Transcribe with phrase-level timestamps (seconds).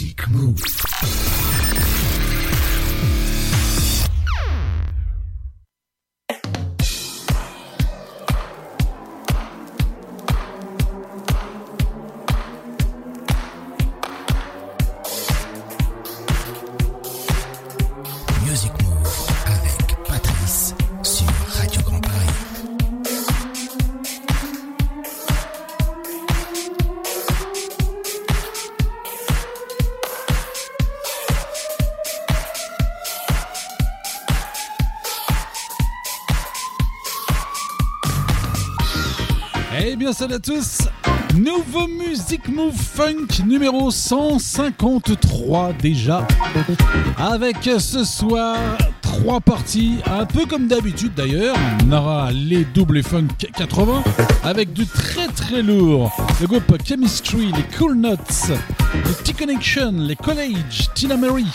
[0.00, 0.26] Music
[40.12, 40.80] salut à tous
[41.36, 46.26] Nouveau Music Move Funk numéro 153 déjà.
[47.16, 48.56] Avec ce soir
[49.00, 51.56] trois parties, un peu comme d'habitude d'ailleurs.
[51.86, 54.02] On aura les doubles funk 80
[54.42, 56.12] avec du très très lourd.
[56.40, 58.52] Le groupe Chemistry, les Cool Nuts,
[58.94, 61.46] les T-Connection, les College, Tina Mary.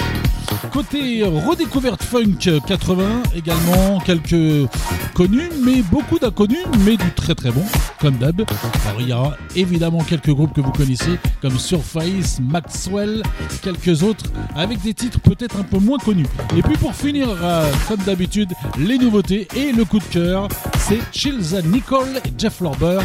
[0.72, 4.70] Côté redécouverte funk 80, également quelques
[5.14, 7.64] connus, mais beaucoup d'inconnus, mais du très très bon,
[8.00, 8.42] comme d'hab.
[8.88, 13.24] Alors il y aura évidemment quelques groupes que vous connaissez, comme Surface, Maxwell,
[13.64, 16.28] quelques autres, avec des titres peut-être un peu moins connus.
[16.56, 21.00] Et puis pour finir, euh, comme d'habitude, les nouveautés et le coup de cœur, c'est
[21.12, 23.00] Chills Nicole et Jeff Lorber.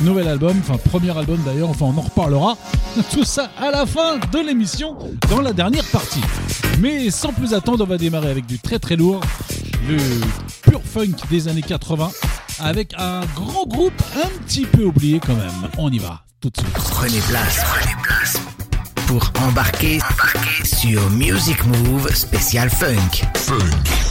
[0.00, 2.56] Nouvel album, enfin premier album d'ailleurs, enfin on en reparlera.
[3.12, 4.96] Tout ça à la fin de l'émission,
[5.28, 6.22] dans la dernière partie.
[6.80, 9.20] Mais sans plus attendre, on va démarrer avec du très très lourd,
[9.88, 9.96] le
[10.62, 12.10] pur funk des années 80,
[12.60, 15.70] avec un grand groupe un petit peu oublié quand même.
[15.78, 16.72] On y va, tout de suite.
[16.74, 18.40] Prenez place, prenez place
[19.08, 23.24] pour embarquer, embarquer sur Music Move spécial funk.
[23.36, 24.07] Funk.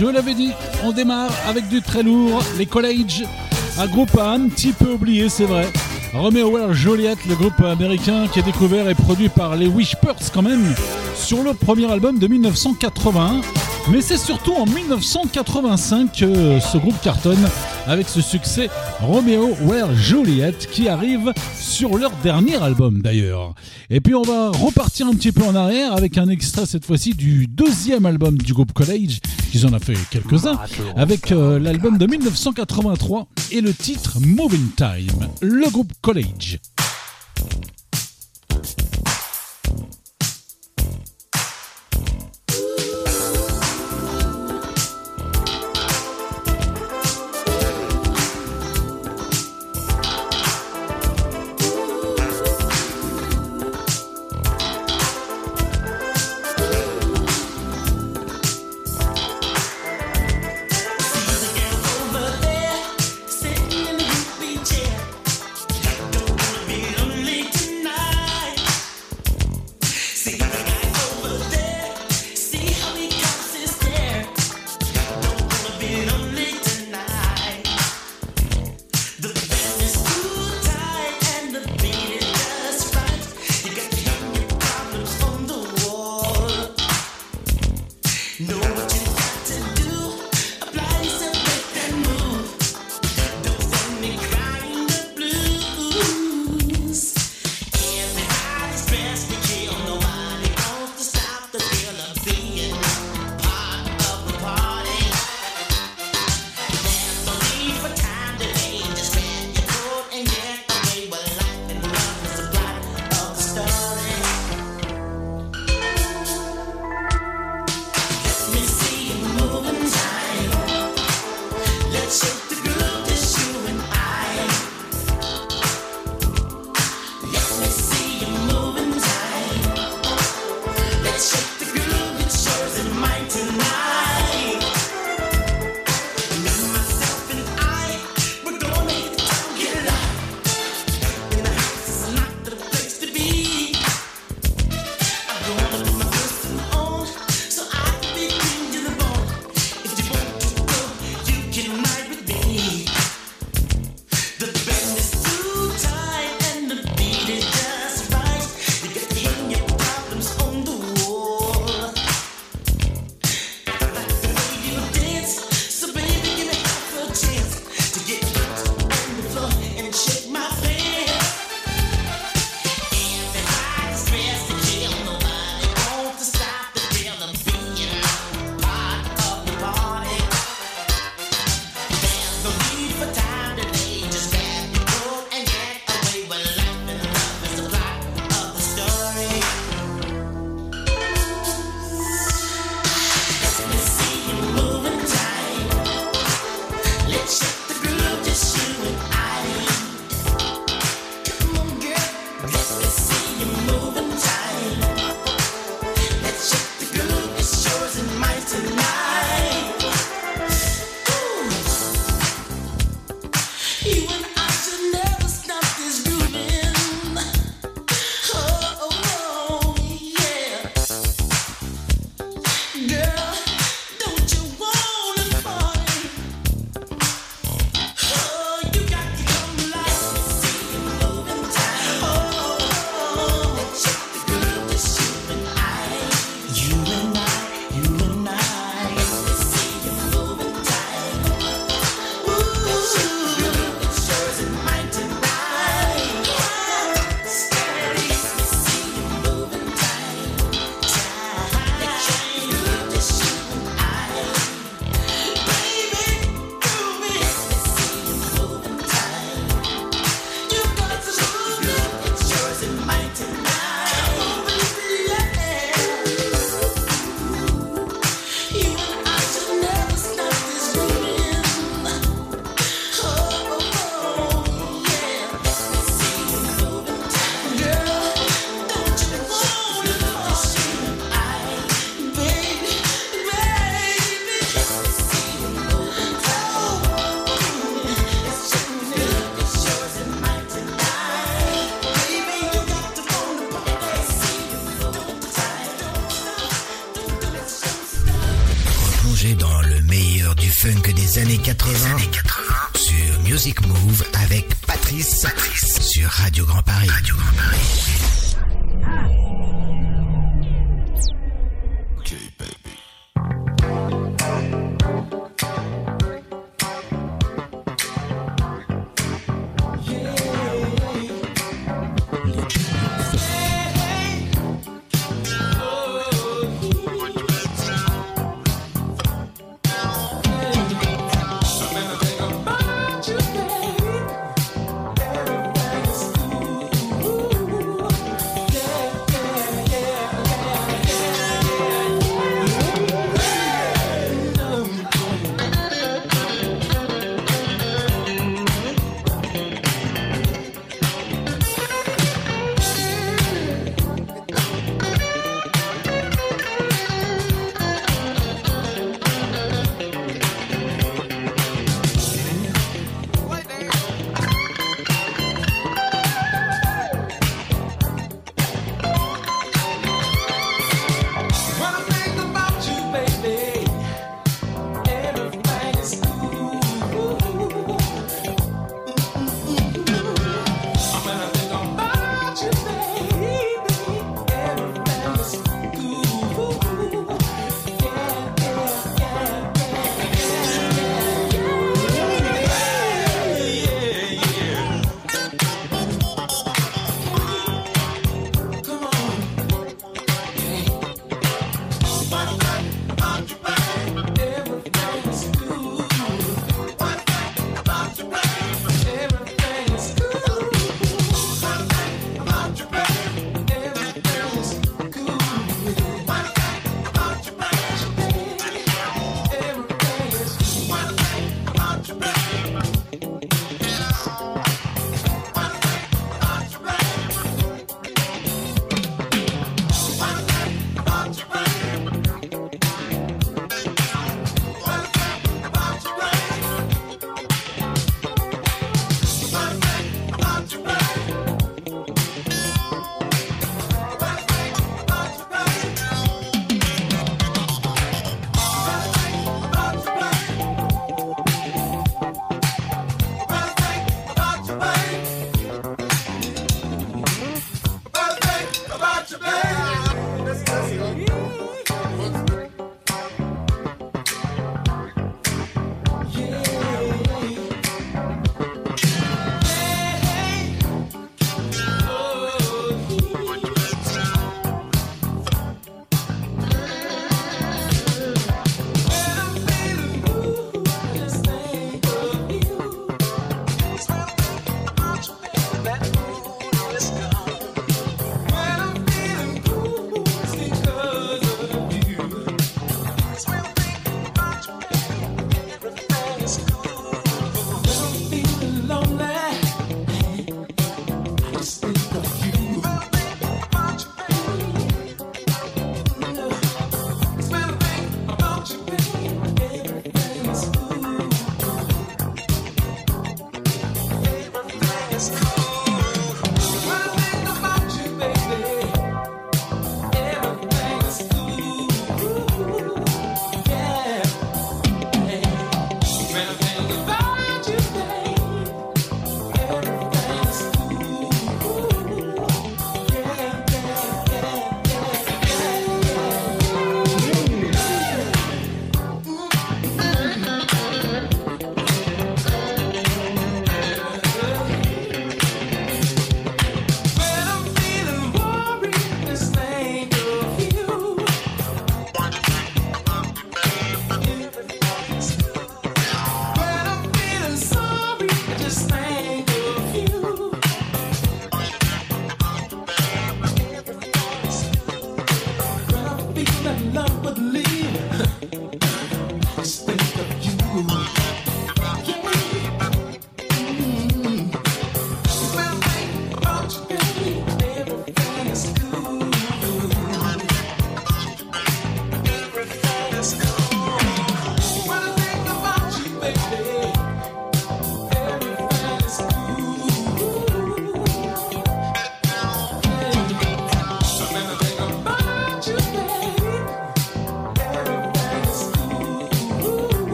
[0.00, 0.52] Je l'avais dit,
[0.82, 3.22] on démarre avec du très lourd, les College,
[3.78, 5.70] un groupe un petit peu oublié, c'est vrai.
[6.14, 10.40] Romeo Well Joliet, le groupe américain qui est découvert et produit par les Wishpers quand
[10.40, 10.64] même,
[11.14, 13.42] sur le premier album de 1981.
[13.92, 17.46] Mais c'est surtout en 1985 que ce groupe cartonne
[17.86, 23.54] avec ce succès Romeo Where Juliet qui arrive sur leur dernier album d'ailleurs.
[23.90, 27.14] Et puis on va repartir un petit peu en arrière avec un extrait cette fois-ci
[27.14, 29.18] du deuxième album du groupe College,
[29.50, 30.58] qu'ils en a fait quelques-uns,
[30.96, 36.58] avec euh, l'album de 1983 et le titre Moving Time, le groupe College.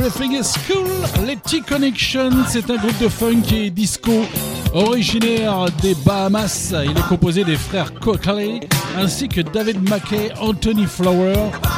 [0.00, 4.24] Everything is cool, les T-Connection, c'est un groupe de funk et disco
[4.72, 6.72] originaire des Bahamas.
[6.72, 8.60] Il est composé des frères Coakley
[8.96, 11.34] ainsi que David McKay, Anthony Flower.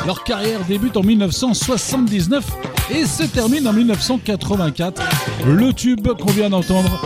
[0.07, 2.45] Leur carrière débute en 1979
[2.95, 5.03] et se termine en 1984.
[5.45, 7.05] Le tube qu'on vient d'entendre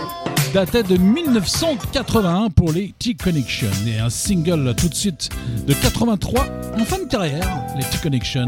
[0.52, 5.30] datait de 1981 pour les T-Connection et un single tout de suite
[5.66, 6.44] de 83
[6.78, 8.44] en fin de carrière, les T-Connection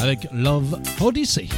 [0.00, 1.48] avec Love Odyssey.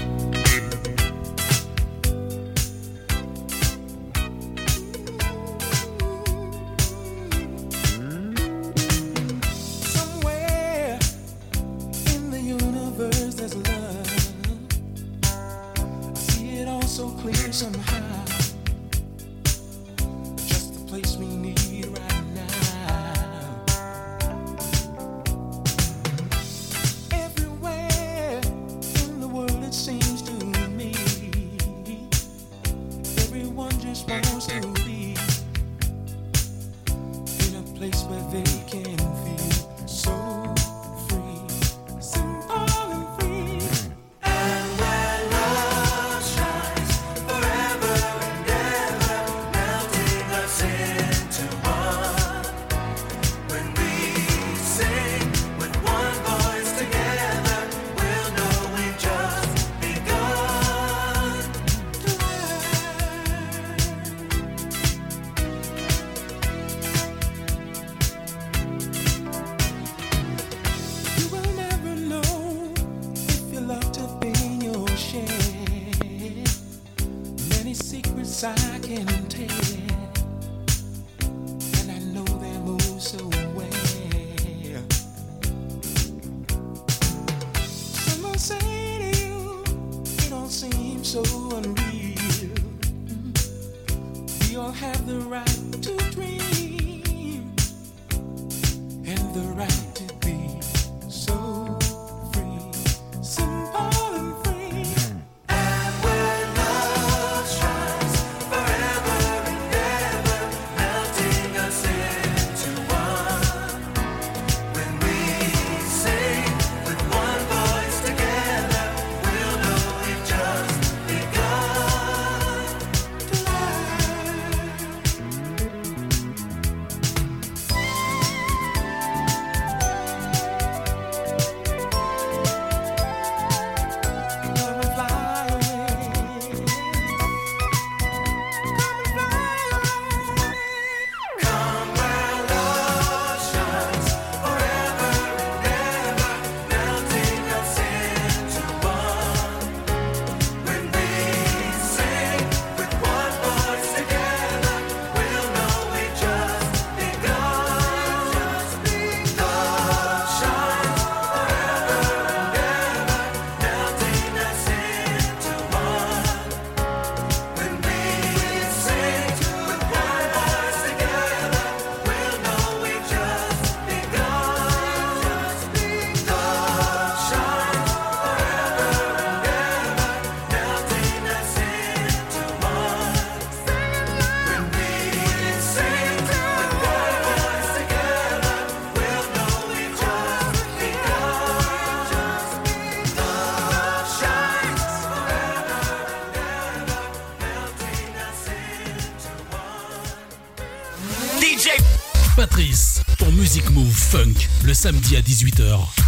[204.81, 206.00] Samedi à 18h.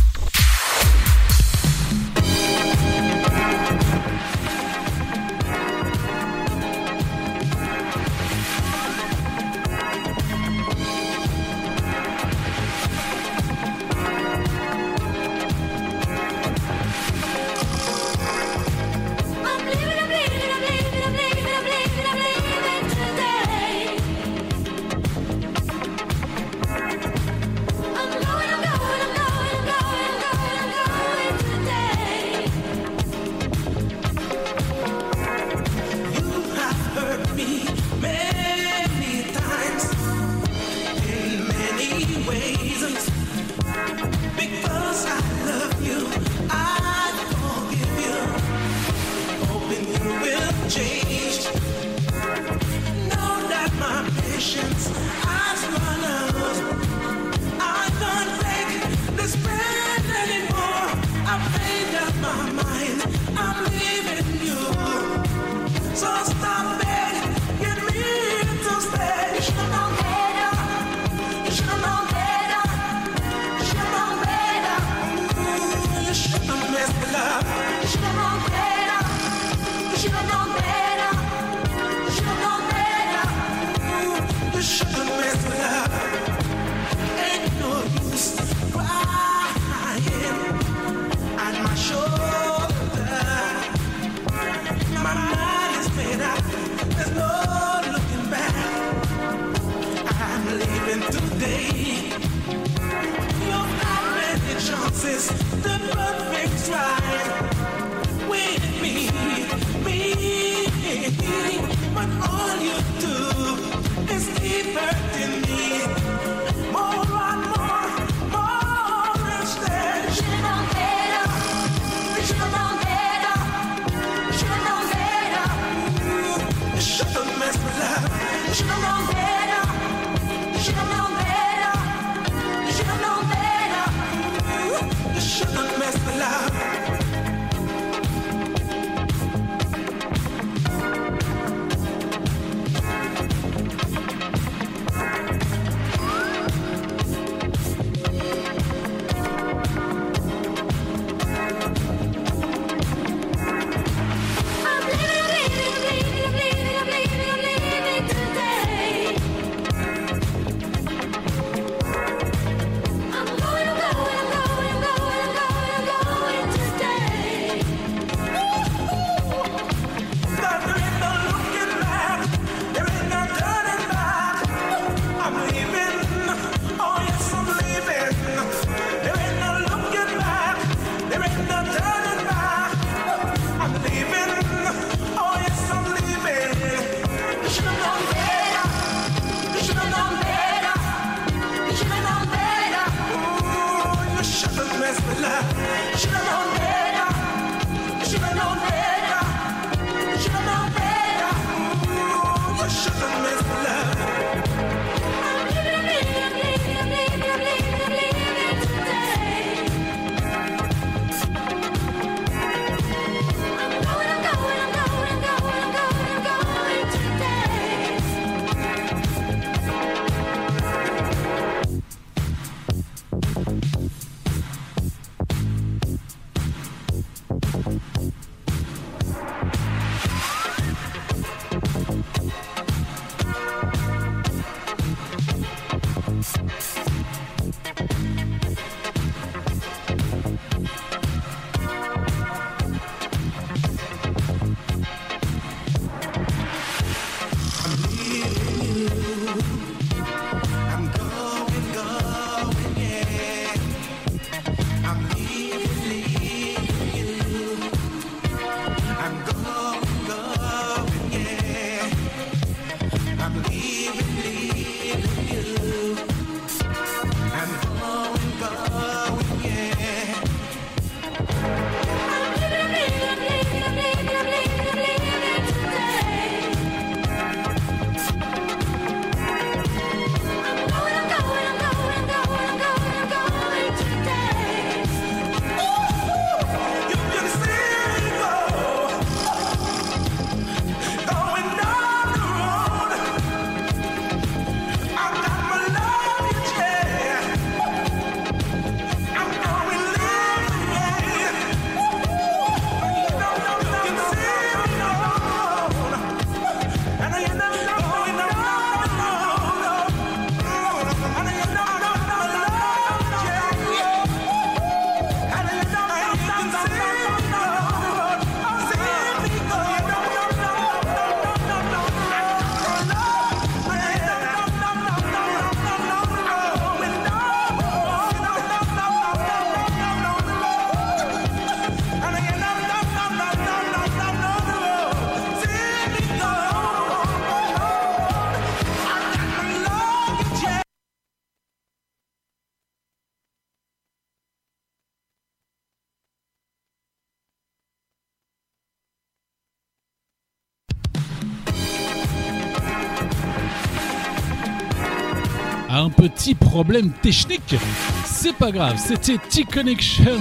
[356.22, 357.56] Petit problème technique.
[358.04, 360.20] C'est pas grave, c'était T-Connection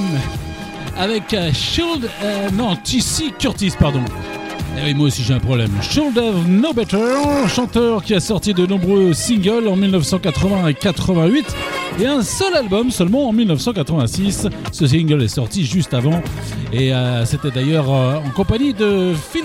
[0.98, 2.10] avec euh, Shield.
[2.24, 4.02] Euh, non, TC Curtis, pardon.
[4.80, 5.70] Eh oui, moi aussi j'ai un problème.
[5.80, 6.98] Shield of No Better,
[7.48, 11.56] chanteur qui a sorti de nombreux singles en 1980 et 88
[12.00, 14.48] et un seul album seulement en 1986.
[14.72, 16.24] Ce single est sorti juste avant
[16.74, 19.44] et euh, c'était d'ailleurs en compagnie de Phil,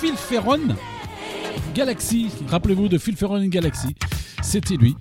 [0.00, 0.74] Phil Ferron
[1.76, 2.26] Galaxy.
[2.48, 3.94] Rappelez-vous de Phil Ferron Galaxy.
[4.42, 4.96] c'était lui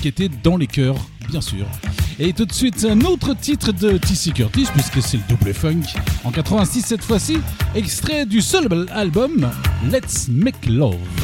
[0.00, 0.96] qui était dans les cœurs,
[1.28, 1.66] bien sûr.
[2.18, 5.82] Et tout de suite, un autre titre de TC Curtis, puisque c'est le double funk,
[6.24, 7.38] en 86 cette fois-ci,
[7.74, 9.50] extrait du seul album
[9.90, 11.19] Let's Make Love.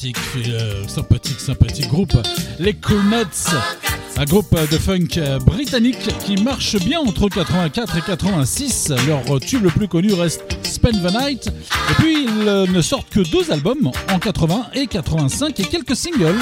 [0.00, 0.16] Sympathique,
[0.48, 2.12] euh, sympathique, sympathique groupe.
[2.58, 3.52] Les Cool Nuts,
[4.16, 8.92] un groupe de funk britannique qui marche bien entre 84 et 86.
[9.06, 11.48] Leur tube le plus connu reste Spend the Night.
[11.48, 16.38] Et puis ils ne sortent que deux albums en 80 et 85 et quelques singles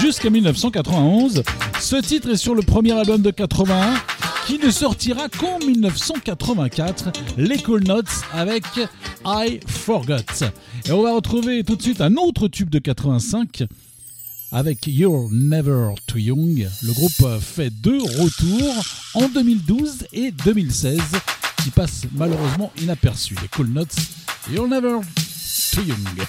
[0.00, 1.42] jusqu'à 1991.
[1.80, 3.94] Ce titre est sur le premier album de 81
[4.46, 8.64] qui ne sortira qu'en 1984, les Cool Notes avec
[9.26, 10.46] I Forgot.
[10.86, 13.64] Et on va retrouver tout de suite un autre tube de 85
[14.50, 16.68] avec You're Never Too Young.
[16.82, 21.00] Le groupe fait deux retours en 2012 et 2016
[21.62, 23.36] qui passent malheureusement inaperçus.
[23.40, 23.94] Les Cool Notes,
[24.52, 24.98] You're Never
[25.72, 26.26] Too Young.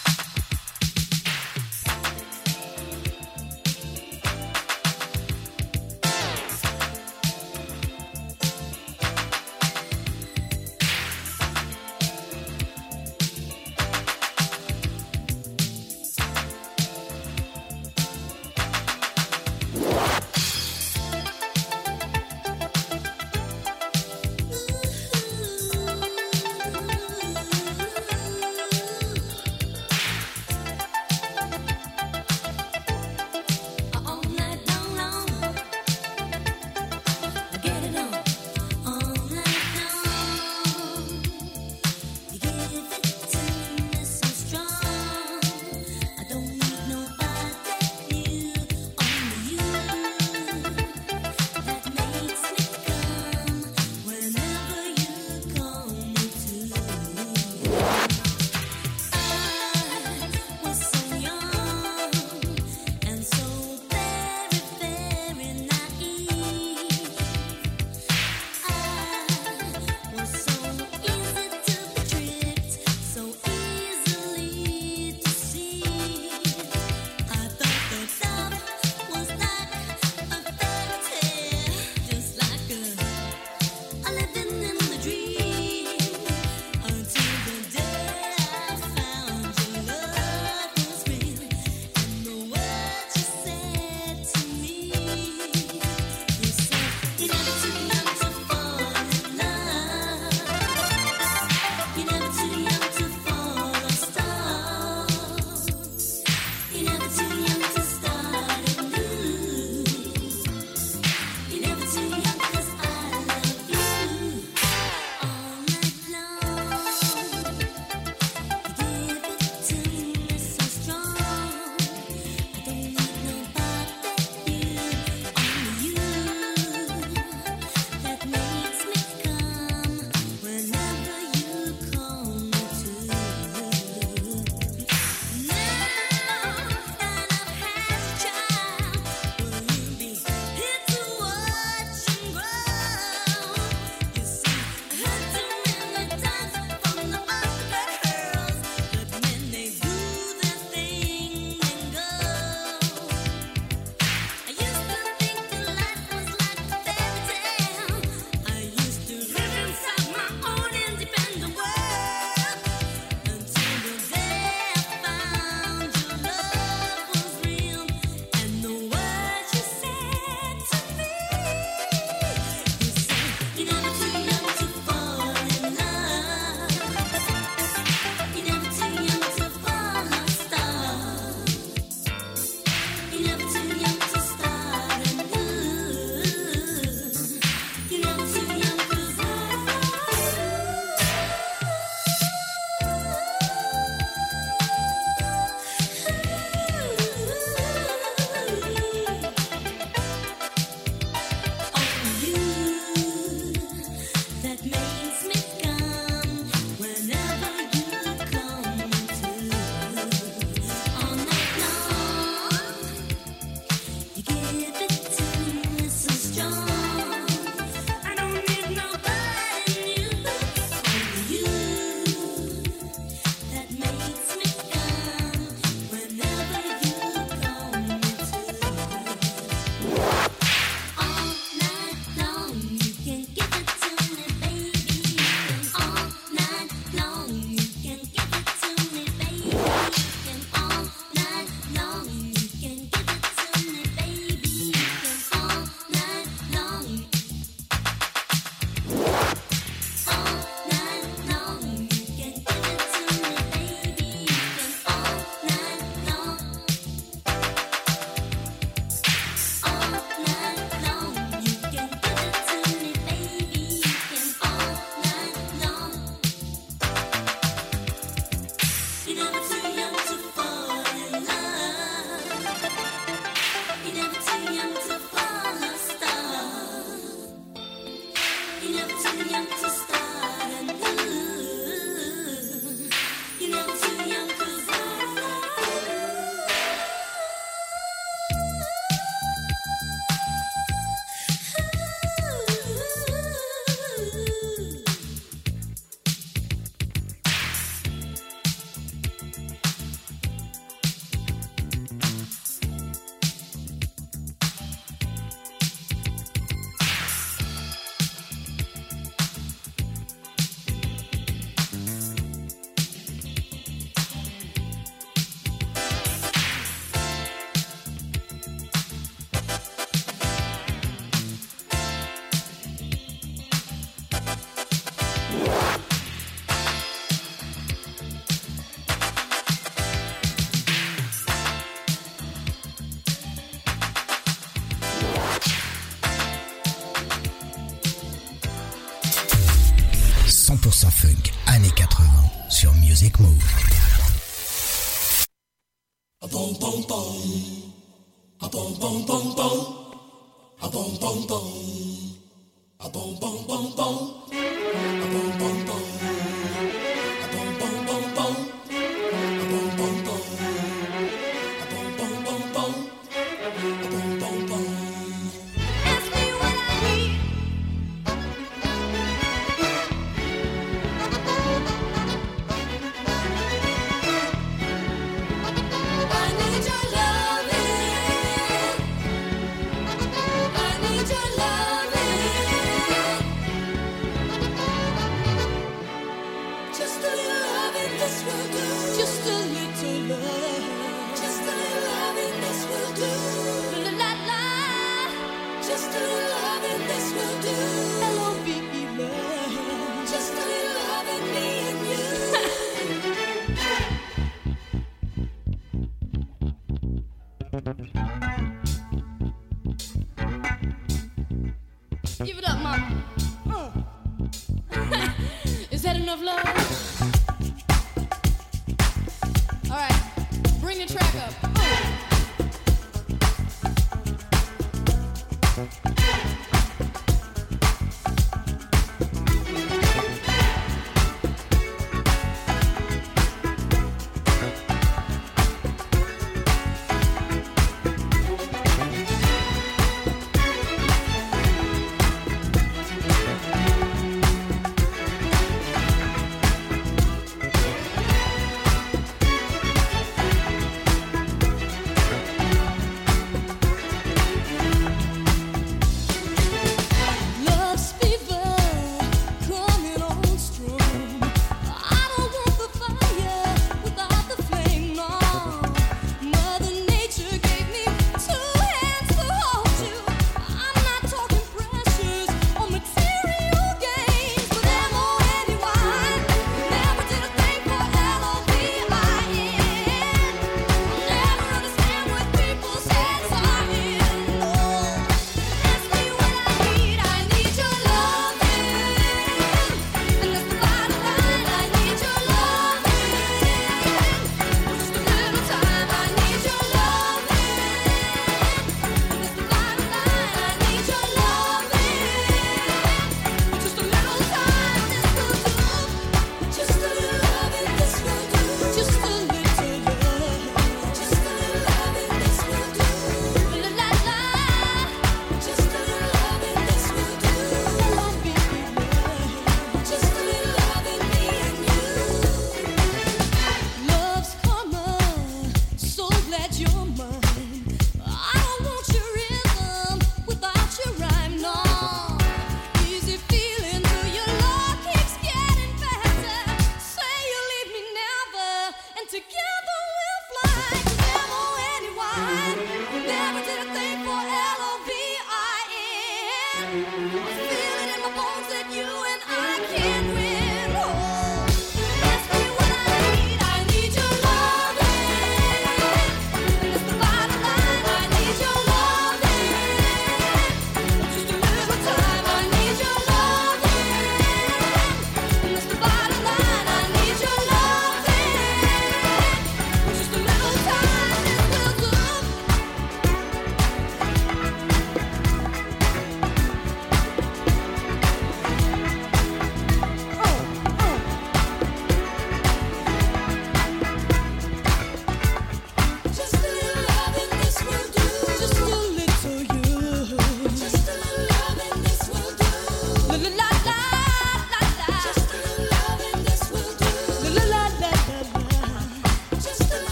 [403.55, 403.82] Bye.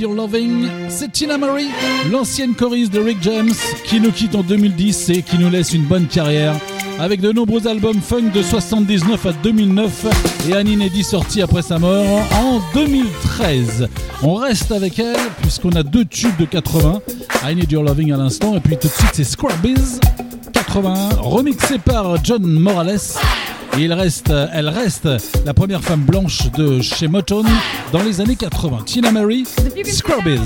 [0.00, 0.68] Your Loving.
[0.88, 1.68] C'est Tina Marie,
[2.10, 3.52] l'ancienne choriste de Rick James,
[3.84, 6.54] qui nous quitte en 2010 et qui nous laisse une bonne carrière
[6.98, 10.06] avec de nombreux albums funk de 79 à 2009
[10.50, 13.88] et un inédit sorti après sa mort en 2013.
[14.22, 17.00] On reste avec elle puisqu'on a deux tubes de 80,
[17.44, 20.00] I Need Your Loving à l'instant et puis tout de suite c'est Scrubbies
[20.52, 22.98] 81 remixé par John Morales.
[23.78, 25.08] Et il reste, elle reste
[25.46, 27.46] la première femme blanche de chez Motown
[27.92, 28.78] dans les années 80.
[28.84, 29.46] Tina Mary,
[29.84, 30.40] Scrubbies.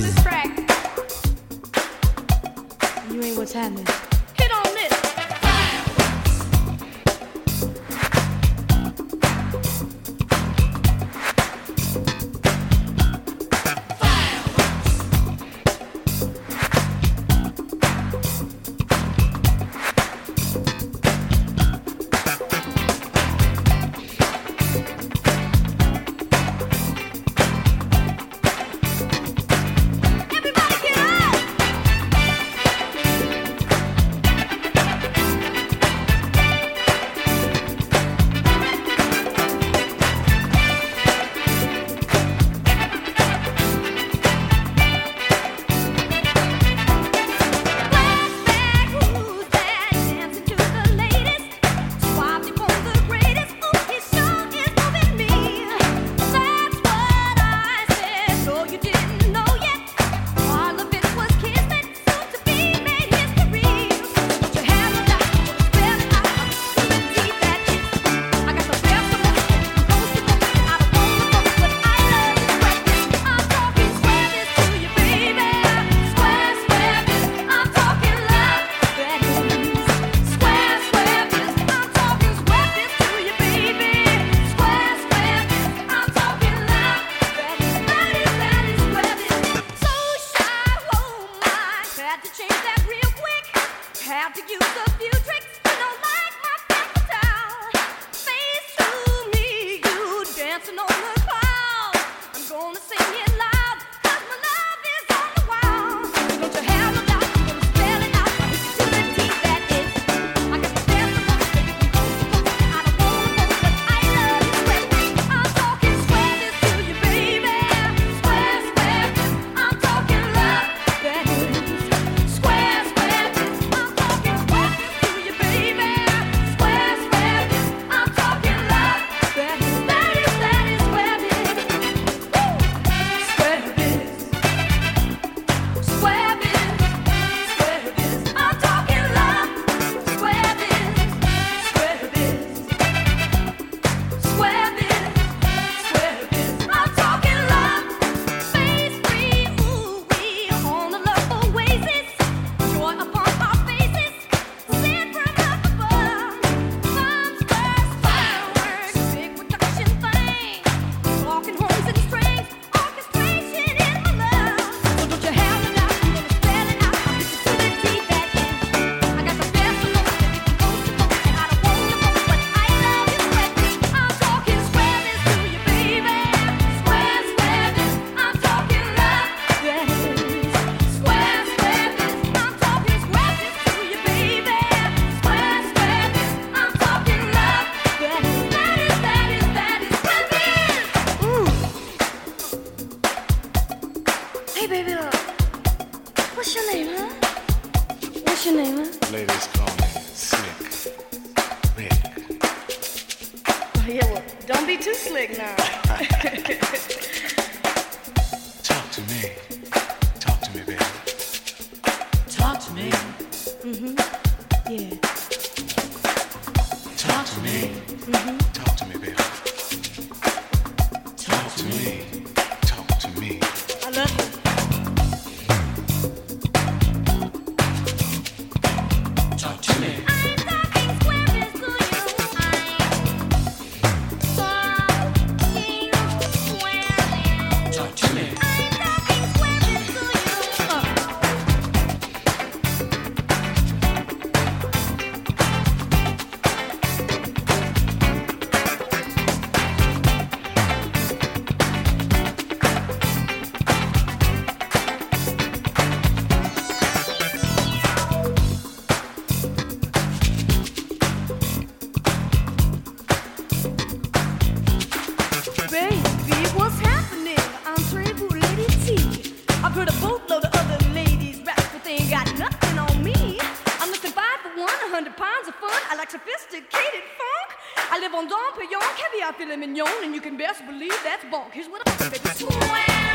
[279.43, 281.53] filet mignon, and you can best believe that's bonk.
[281.53, 283.12] Here's what I'm saying.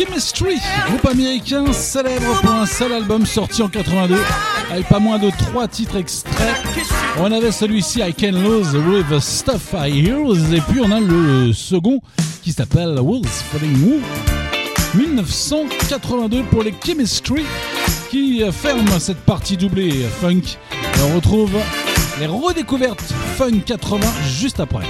[0.00, 4.16] Chemistry, groupe américain célèbre pour un seul album sorti en 82
[4.70, 6.56] avec pas moins de trois titres extraits.
[7.18, 11.52] On avait celui-ci I Can Lose with Stuff I Use et puis on a le
[11.52, 12.00] second
[12.42, 14.00] qui s'appelle Wolves Falling Woo.
[14.94, 17.44] 1982 pour les Chemistry
[18.10, 20.56] qui ferme cette partie doublée funk.
[21.04, 21.52] on retrouve
[22.18, 24.86] les redécouvertes funk 80 juste après.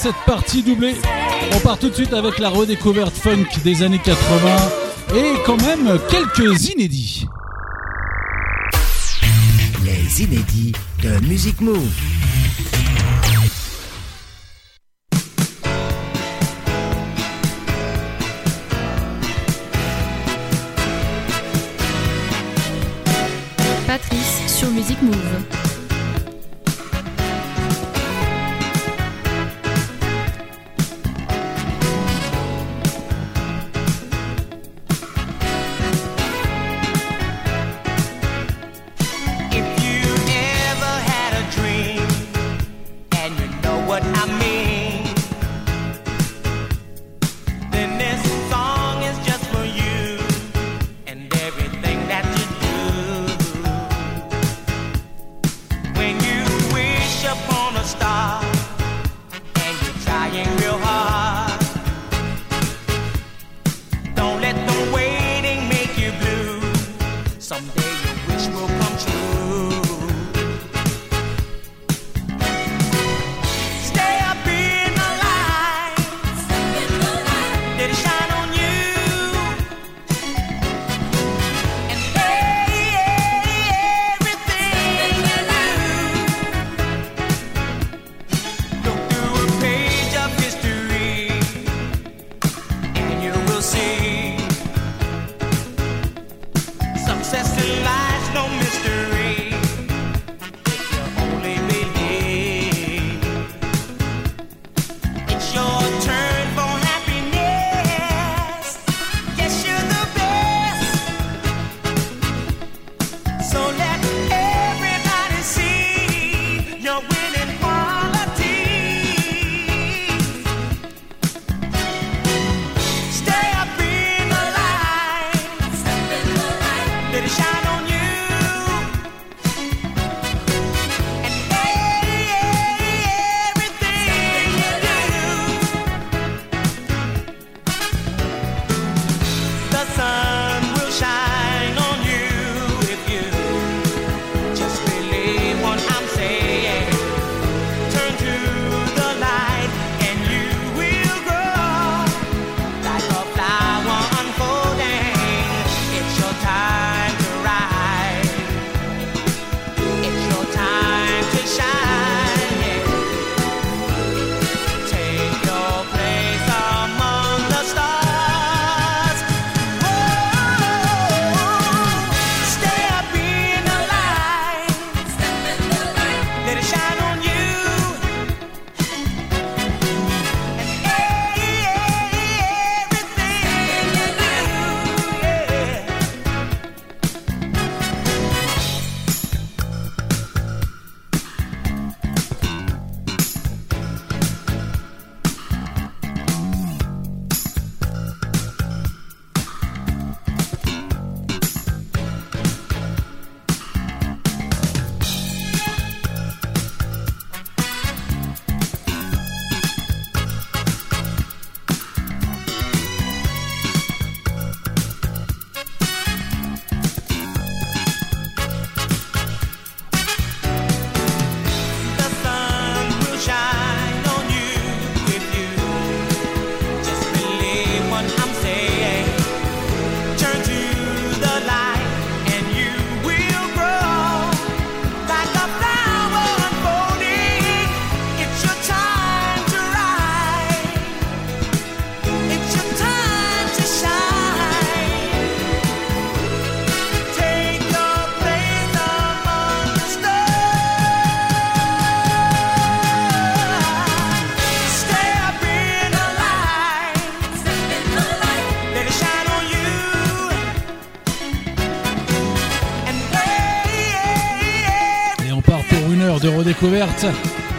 [0.00, 0.94] cette partie doublée.
[1.54, 4.16] On part tout de suite avec la redécouverte funk des années 80
[5.14, 7.26] et quand même quelques inédits.
[9.84, 10.72] Les inédits
[11.02, 12.09] de Music Move.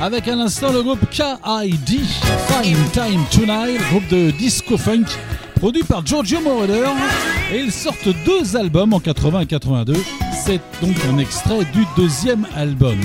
[0.02, 2.00] Avec un instant le groupe KID,
[2.48, 5.06] Fine Time Tonight, groupe de disco funk
[5.56, 6.90] produit par Giorgio Moroder
[7.54, 9.94] et ils sortent deux albums en 80 et 82.
[10.44, 13.00] C'est donc un extrait du deuxième album.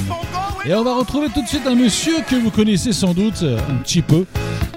[0.65, 3.75] Et on va retrouver tout de suite un monsieur que vous connaissez sans doute un
[3.77, 4.25] petit peu.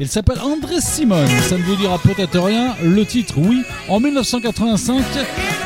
[0.01, 1.27] Il s'appelle André Simon.
[1.49, 2.73] Ça ne vous dira peut-être rien.
[2.81, 3.63] Le titre, oui.
[3.89, 5.03] En 1985,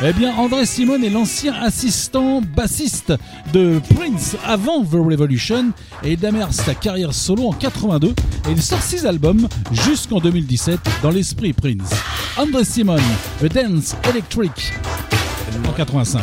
[0.02, 3.12] eh bien, André Simon est l'ancien assistant bassiste
[3.52, 5.66] de Prince avant The Revolution
[6.02, 8.12] et il démarre sa carrière solo en 82 et
[8.50, 11.90] il sort six albums jusqu'en 2017 dans l'esprit Prince.
[12.36, 12.96] André Simon,
[13.40, 14.72] The Dance Electric
[15.68, 16.22] en 85.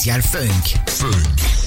[0.00, 0.80] Move spécial funk.
[0.86, 1.59] Funk.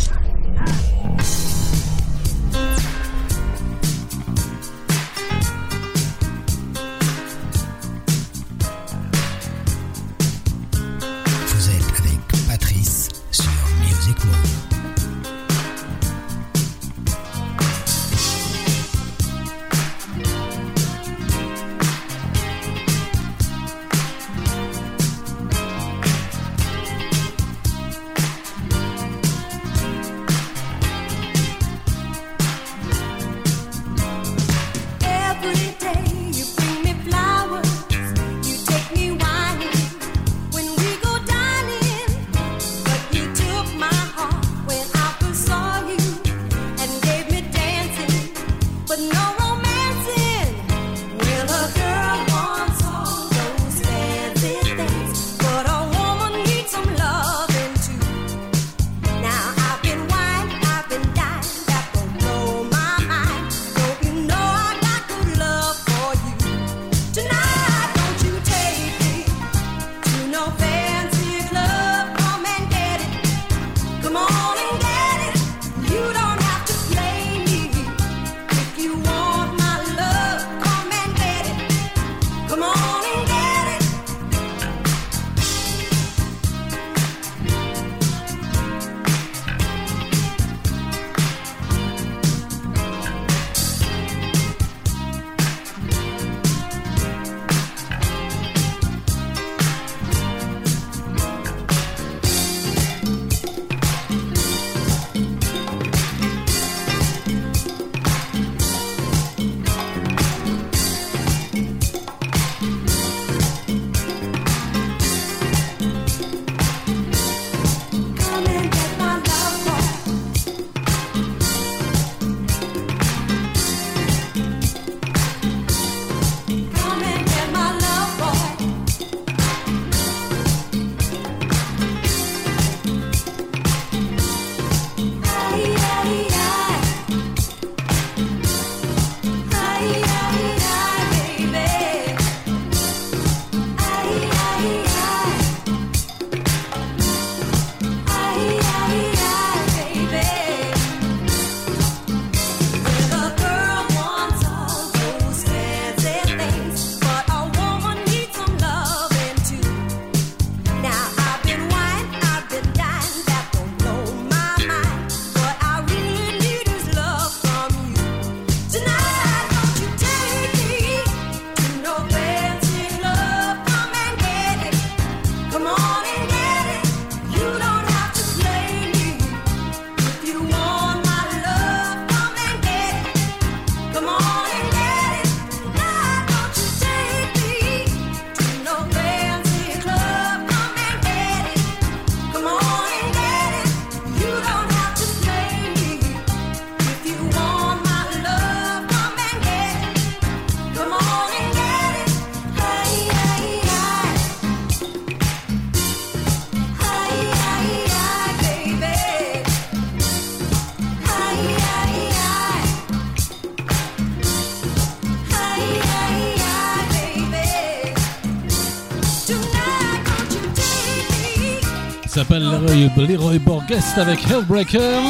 [222.64, 225.02] Leroy, Leroy Borgest avec Hellbreaker.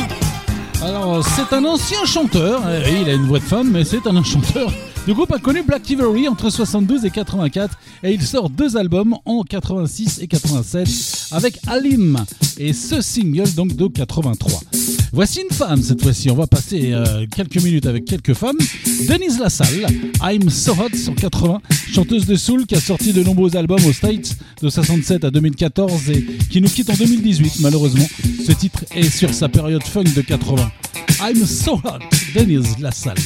[0.82, 2.62] Alors, c'est un ancien chanteur.
[2.66, 4.72] Oui, il a une voix de femme, mais c'est un chanteur.
[5.06, 9.18] Le groupe a connu Black Ivory entre 72 et 84 et il sort deux albums
[9.26, 10.88] en 86 et 87
[11.32, 12.24] avec Alim
[12.58, 14.62] et ce single donc de 83.
[15.12, 18.58] Voici une femme cette fois-ci, on va passer euh, quelques minutes avec quelques femmes.
[19.08, 19.86] Denise Lassalle,
[20.24, 21.60] I'm So Hot sur 80,
[21.92, 26.10] chanteuse de soul qui a sorti de nombreux albums aux States de 67 à 2014
[26.12, 28.06] et qui nous quitte en 2018 malheureusement.
[28.46, 30.72] Ce titre est sur sa période funk de 80.
[31.20, 32.00] I'm So Hot,
[32.36, 33.18] Denise Lassalle.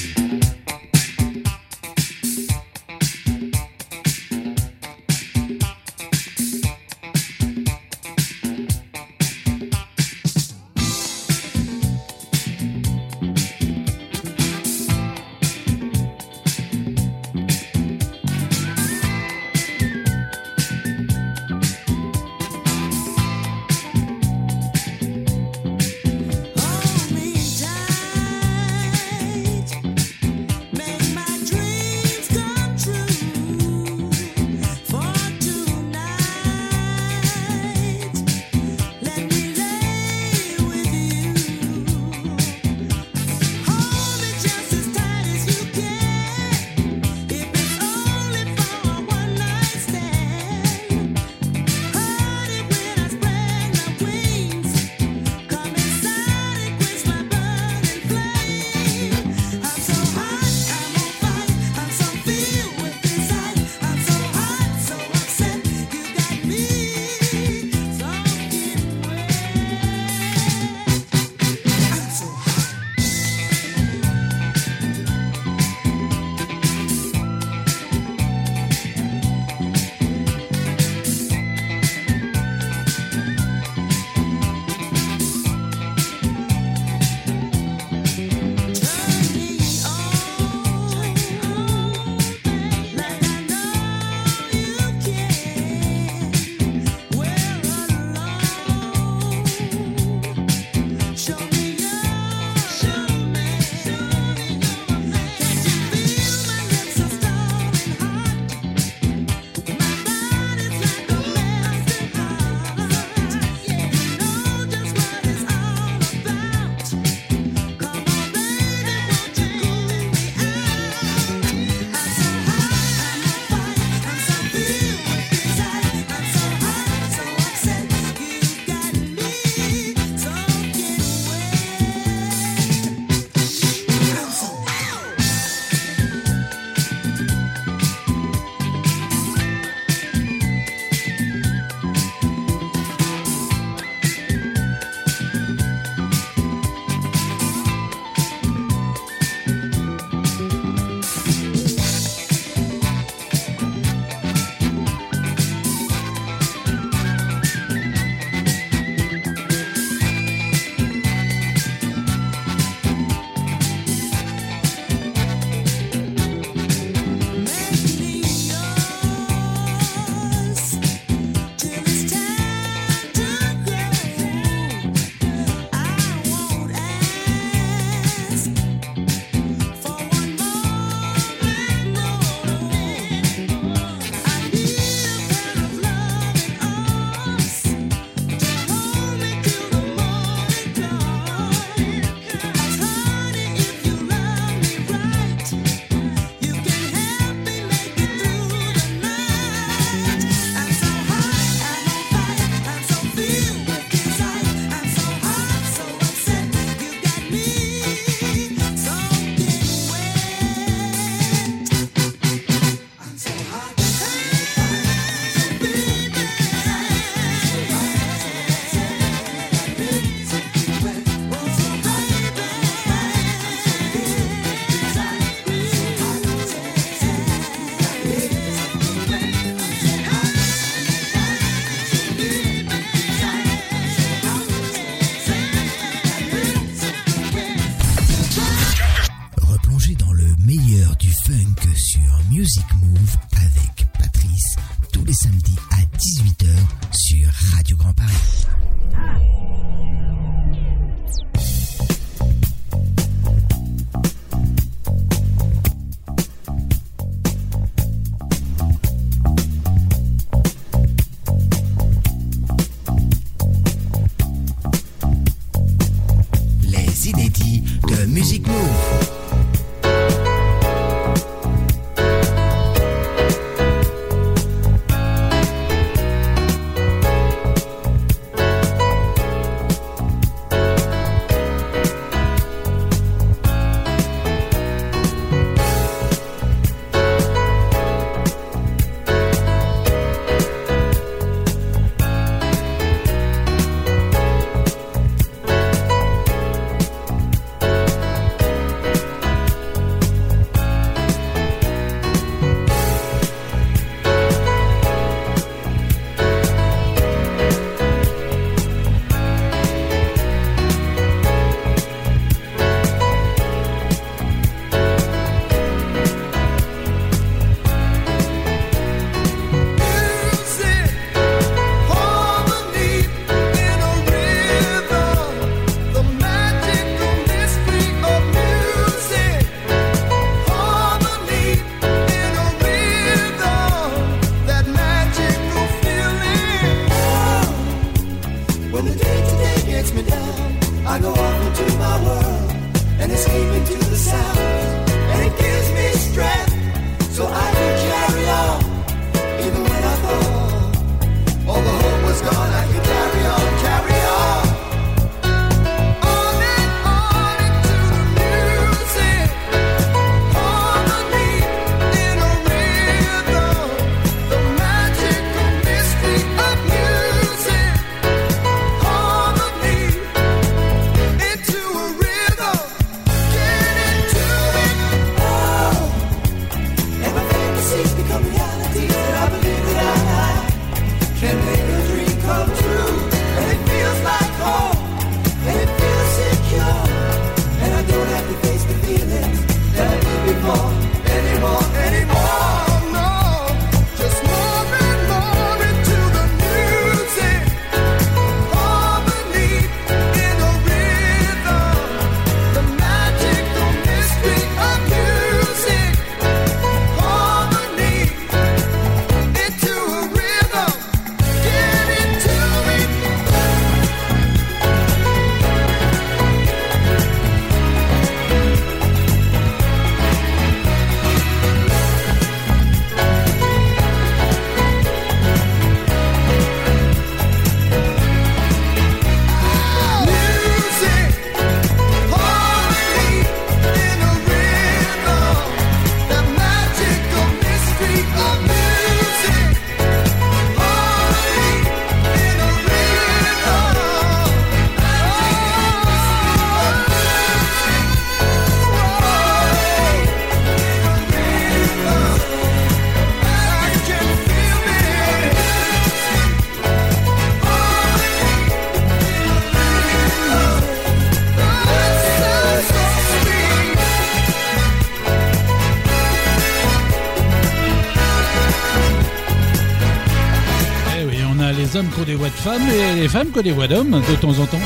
[472.05, 474.59] des voix de femmes et les femmes qu'on des voix d'hommes de temps en temps.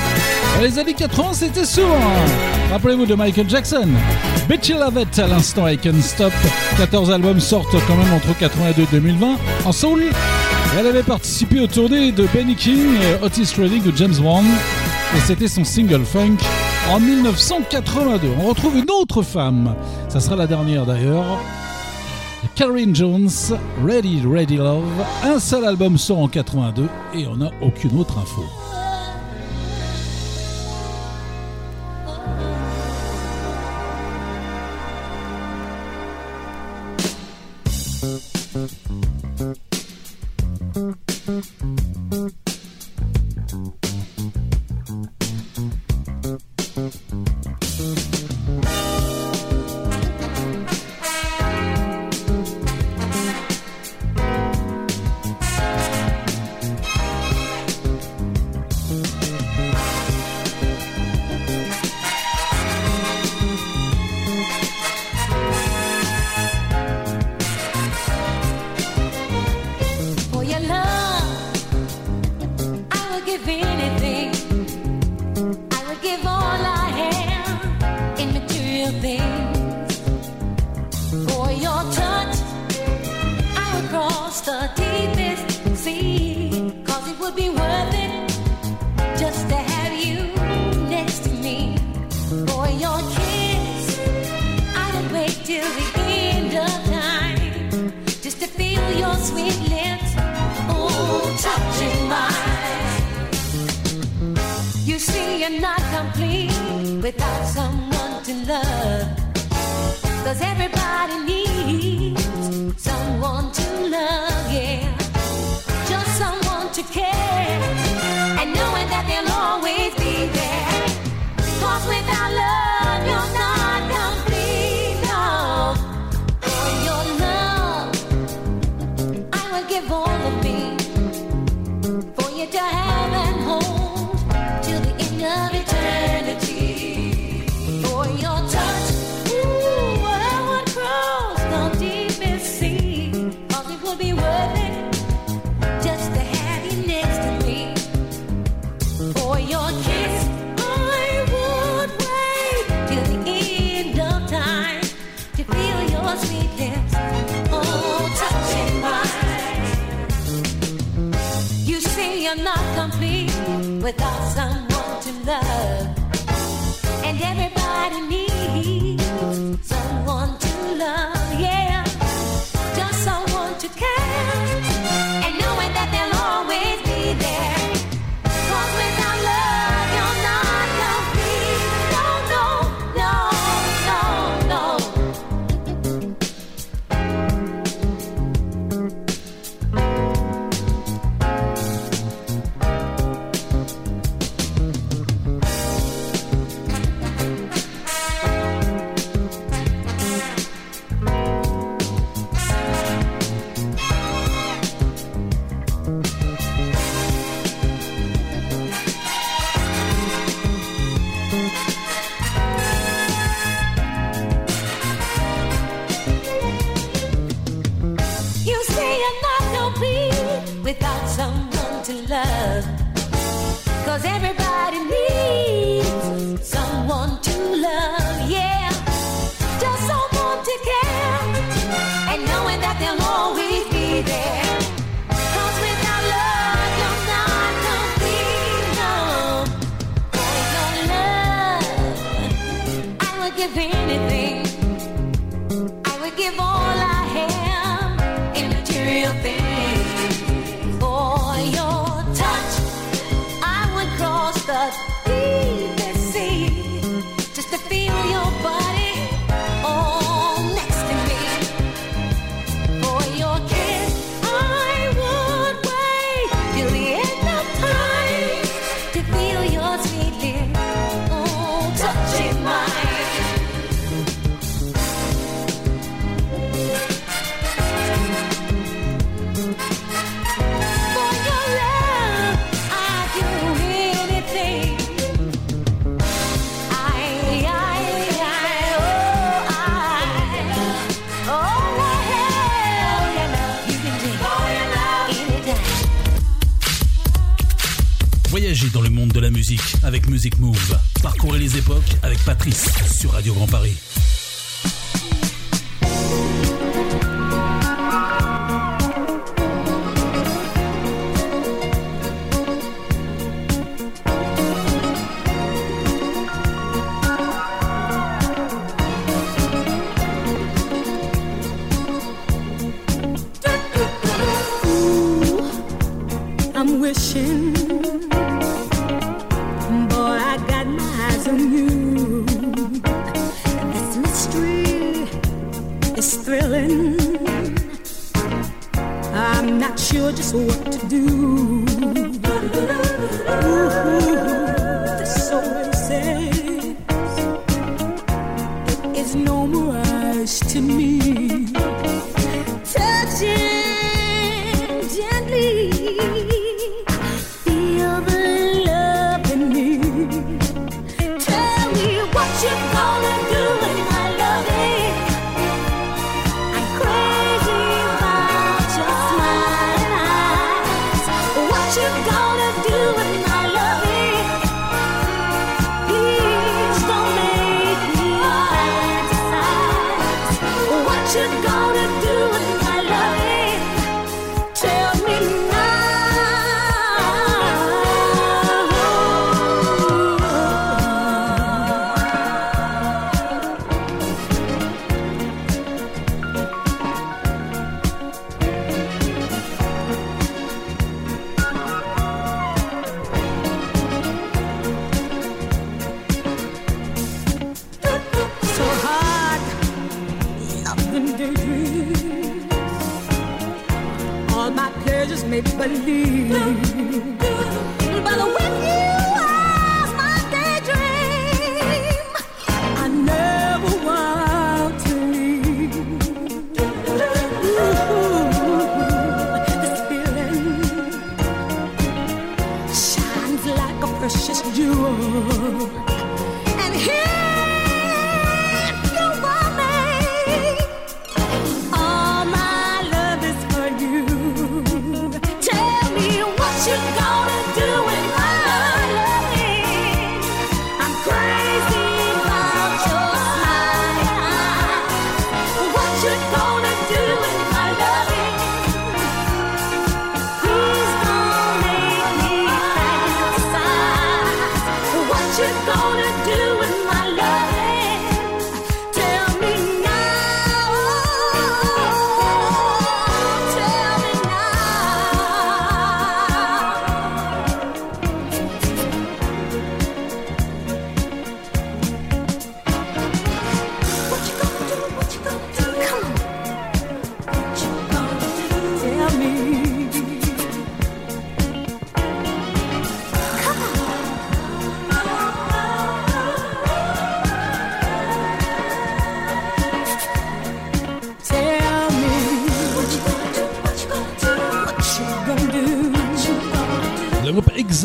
[0.62, 1.98] Les années 80, c'était souvent.
[2.72, 3.88] Rappelez-vous de Michael Jackson.
[4.48, 6.34] Betty Lavette à l'instant avec Stop.
[6.78, 10.04] 14 albums sortent quand même entre 82 et 2020 en soul.
[10.78, 14.46] Elle avait participé aux tournées de Benny King Otis Redding de James Brown.
[15.16, 16.38] Et c'était son single funk
[16.90, 18.28] en 1982.
[18.42, 19.76] On retrouve une autre femme.
[20.10, 21.40] Ça sera la dernière d'ailleurs.
[22.56, 23.30] Karen Jones,
[23.86, 24.84] Ready Ready Love.
[25.24, 28.44] Un seul album sort en 82 et on n'a aucune autre info.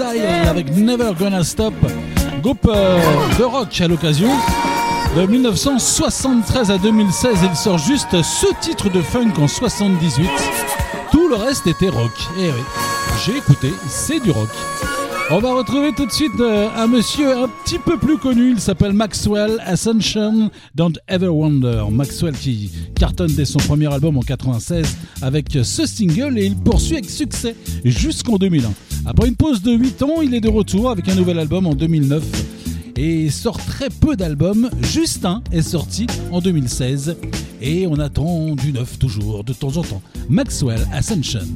[0.00, 1.72] Avec Never Gonna Stop,
[2.42, 2.98] groupe euh,
[3.38, 4.28] de rock à l'occasion.
[5.16, 10.28] De 1973 à 2016, il sort juste ce titre de funk en 78.
[11.10, 12.12] Tout le reste était rock.
[12.38, 12.62] Et oui,
[13.24, 14.50] j'ai écouté, c'est du rock.
[15.30, 18.60] On va retrouver tout de suite euh, un monsieur un petit peu plus connu, il
[18.60, 21.84] s'appelle Maxwell Ascension Don't Ever Wonder.
[21.90, 26.96] Maxwell qui cartonne dès son premier album en 96 avec ce single et il poursuit
[26.96, 28.72] avec succès jusqu'en 2001.
[29.06, 31.74] Après une pause de 8 ans, il est de retour avec un nouvel album en
[31.74, 32.24] 2009
[32.96, 34.68] et sort très peu d'albums.
[34.82, 37.16] Juste un est sorti en 2016
[37.62, 40.02] et on attend du neuf toujours de temps en temps.
[40.28, 41.46] Maxwell Ascension.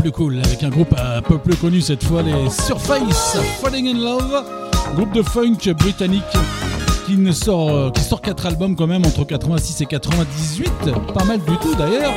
[0.00, 3.98] Plus cool, avec un groupe un peu plus connu cette fois, les Surface, Falling in
[3.98, 4.44] Love,
[4.94, 6.22] groupe de funk britannique
[7.06, 10.70] qui ne sort, euh, qui sort 4 albums quand même entre 86 et 98,
[11.14, 12.14] pas mal du tout d'ailleurs.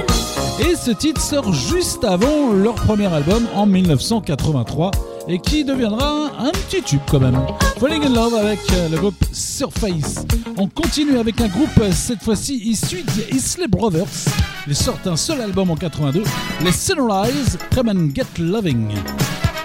[0.60, 4.92] Et ce titre sort juste avant leur premier album en 1983
[5.30, 7.40] et qui deviendra un petit tube quand même.
[7.80, 10.26] Falling in Love avec euh, le groupe Surface.
[10.58, 14.08] On continue avec un groupe cette fois-ci issu des Isley Brothers.
[14.68, 16.24] Ils sortent un seul album en 82,
[16.64, 18.90] les Sunrise Come and Get Loving.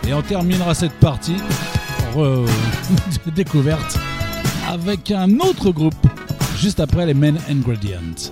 [0.09, 1.37] Et on terminera cette partie
[2.15, 2.47] re-
[3.35, 3.99] découverte
[4.69, 5.95] avec un autre groupe
[6.59, 8.31] juste après les Men Ingredients.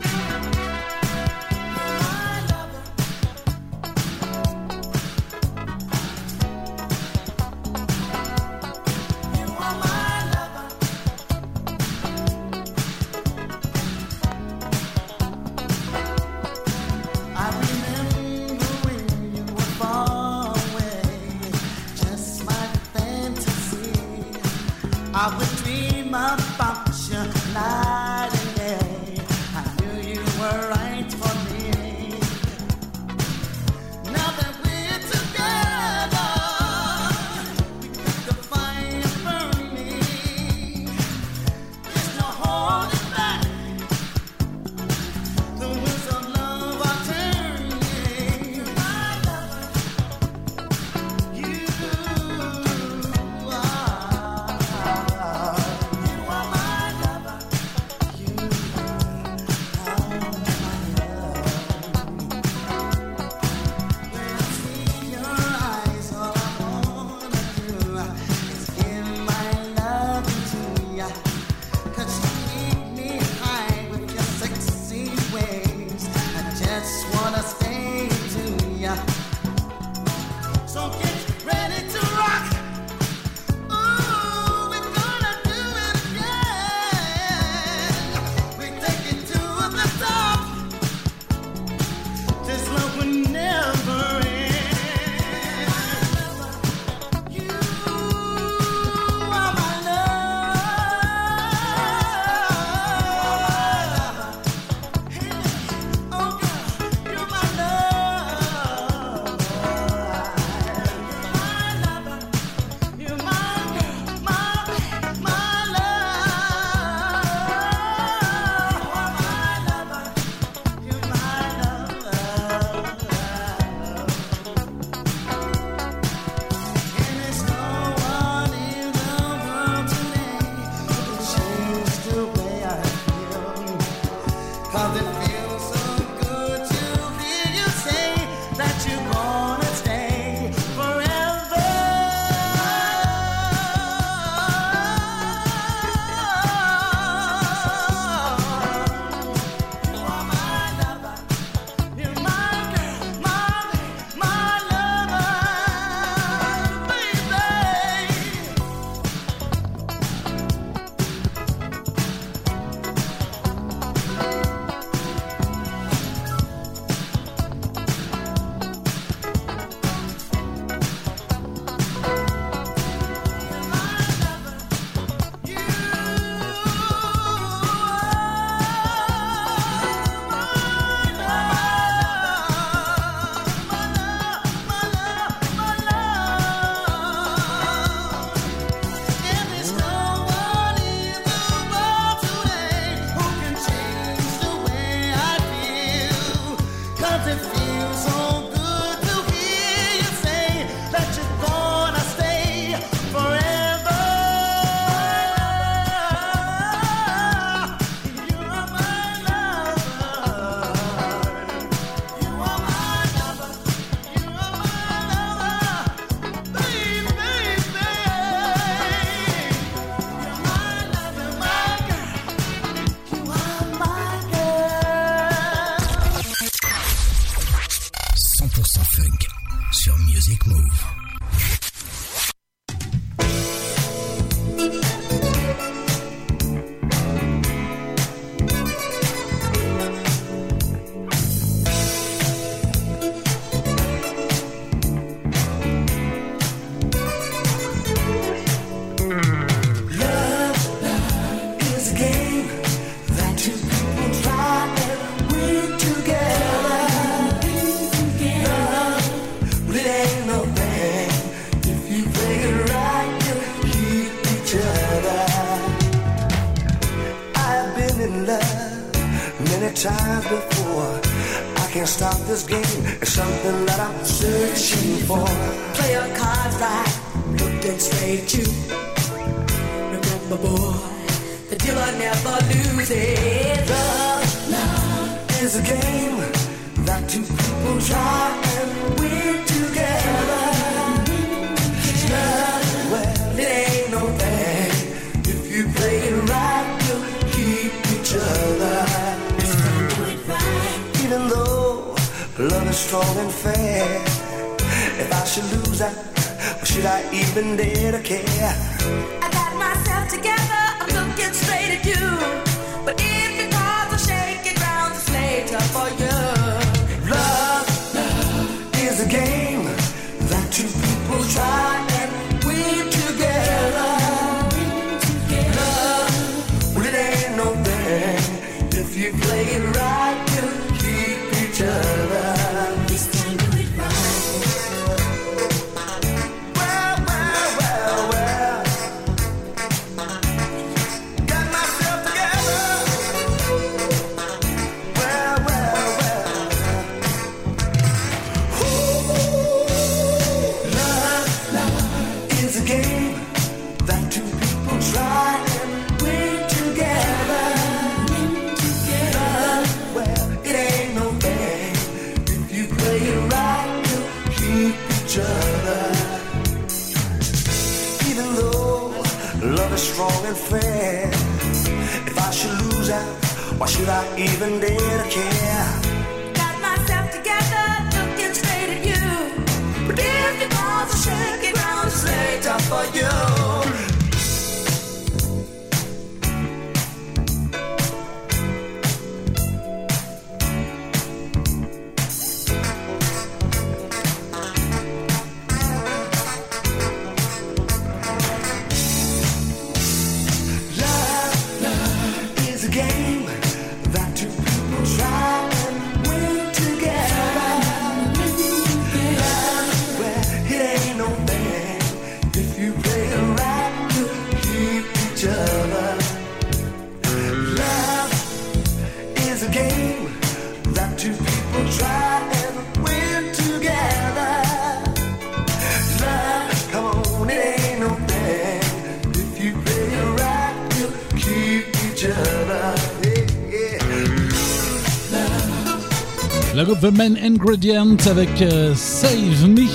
[436.64, 439.66] le groupe The Main Ingredient avec euh, Save Me.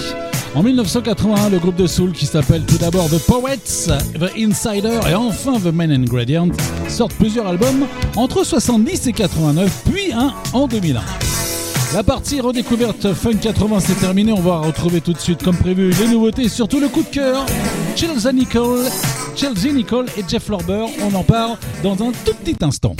[0.55, 3.87] En 1981, le groupe de soul qui s'appelle tout d'abord The Poets,
[4.17, 6.49] The Insider et enfin The Main Ingredient
[6.87, 7.85] sortent plusieurs albums
[8.15, 11.01] entre 70 et 89, puis un en 2001.
[11.93, 15.91] La partie redécouverte Fun 80 c'est terminée, on va retrouver tout de suite comme prévu
[15.91, 17.45] les nouveautés surtout le coup de cœur.
[17.95, 18.85] Chelsea Nicole,
[19.35, 22.95] Chelsea Nicole et Jeff Lorber, on en parle dans un tout petit instant.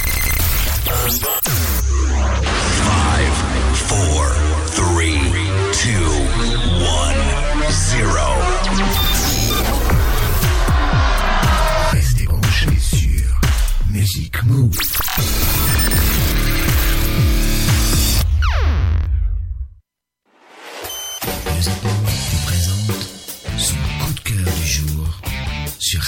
[14.12, 14.76] Music Move.
[21.56, 23.10] Music Move présente
[23.60, 25.22] son coup de cœur du jour
[25.78, 26.02] sur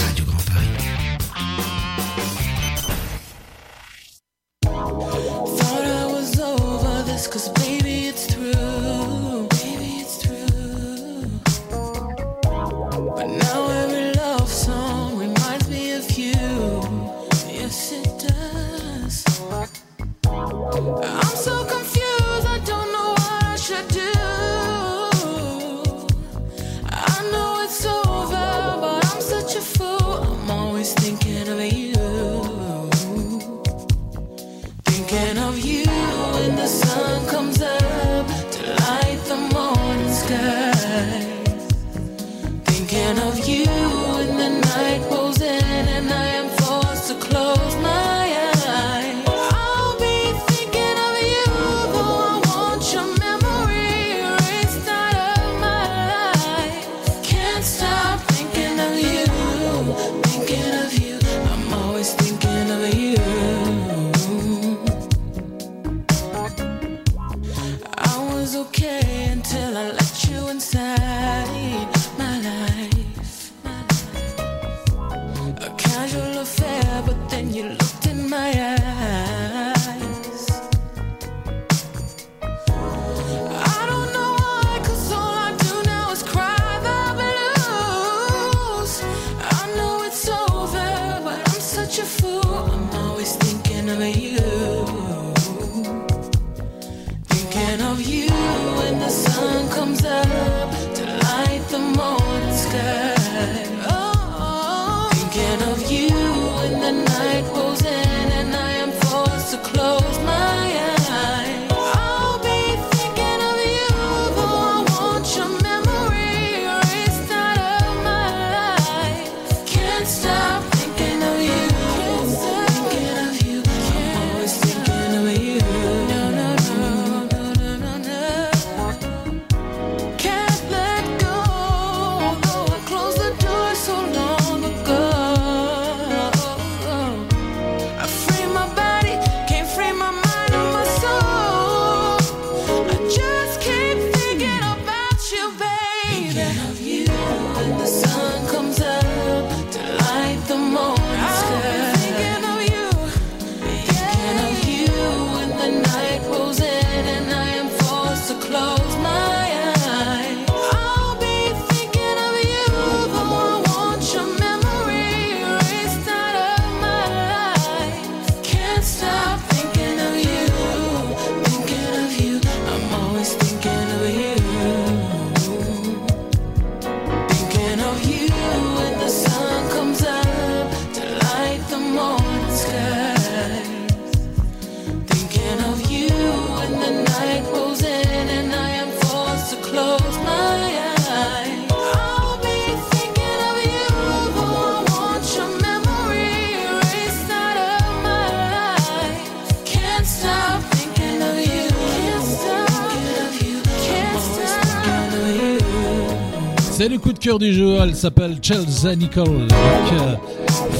[207.41, 210.19] du jeu, elle s'appelle Chelsea Nicole avec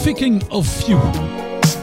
[0.04, 1.00] Thinking euh, of You.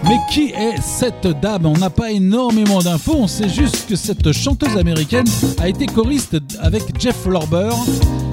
[0.05, 1.67] Mais qui est cette dame?
[1.67, 5.27] On n'a pas énormément d'infos, on sait juste que cette chanteuse américaine
[5.59, 7.71] a été choriste avec Jeff Lorber,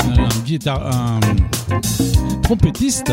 [0.07, 1.19] un, guitar, un
[2.43, 3.11] trompettiste,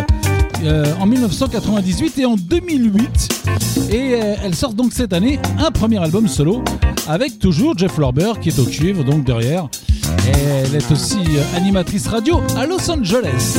[0.65, 3.45] euh, en 1998 et en 2008.
[3.91, 6.63] Et euh, elle sort donc cette année un premier album solo
[7.09, 9.69] avec toujours Jeff Lorber qui est au cuivre, donc derrière.
[10.27, 13.59] Elle est aussi euh, animatrice radio à Los Angeles.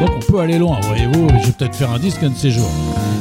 [0.00, 1.28] Donc on peut aller loin, voyez-vous.
[1.40, 2.70] Je vais peut-être faire un disque un de ces jours.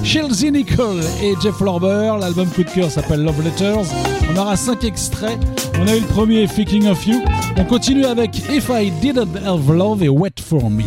[0.03, 2.13] Chelsea Nicole et Jeff Lorber.
[2.19, 3.85] L'album coup de cœur s'appelle Love Letters.
[4.33, 5.37] On aura cinq extraits.
[5.81, 7.21] On a eu le premier, Thinking of You.
[7.57, 10.83] On continue avec If I Didn't Have Love et Wait For Me.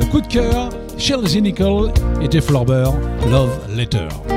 [0.00, 2.90] Le coup de cœur, Chelsea Nicole et Jeff Lorber,
[3.30, 4.31] Love Letters.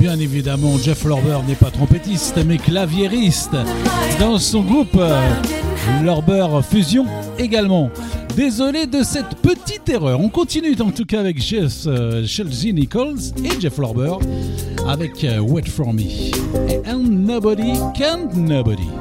[0.00, 3.56] Bien évidemment, Jeff Lorber n'est pas trompettiste, mais claviériste
[4.18, 5.00] dans son groupe
[6.02, 7.06] Lorber Fusion
[7.38, 7.88] également.
[8.34, 10.18] Désolé de cette petite erreur.
[10.18, 14.14] On continue en tout cas avec Jess, euh, Chelsea Nichols et Jeff Lorber
[14.88, 16.32] avec euh, Wait For Me.
[16.84, 18.91] And Nobody Can't Nobody.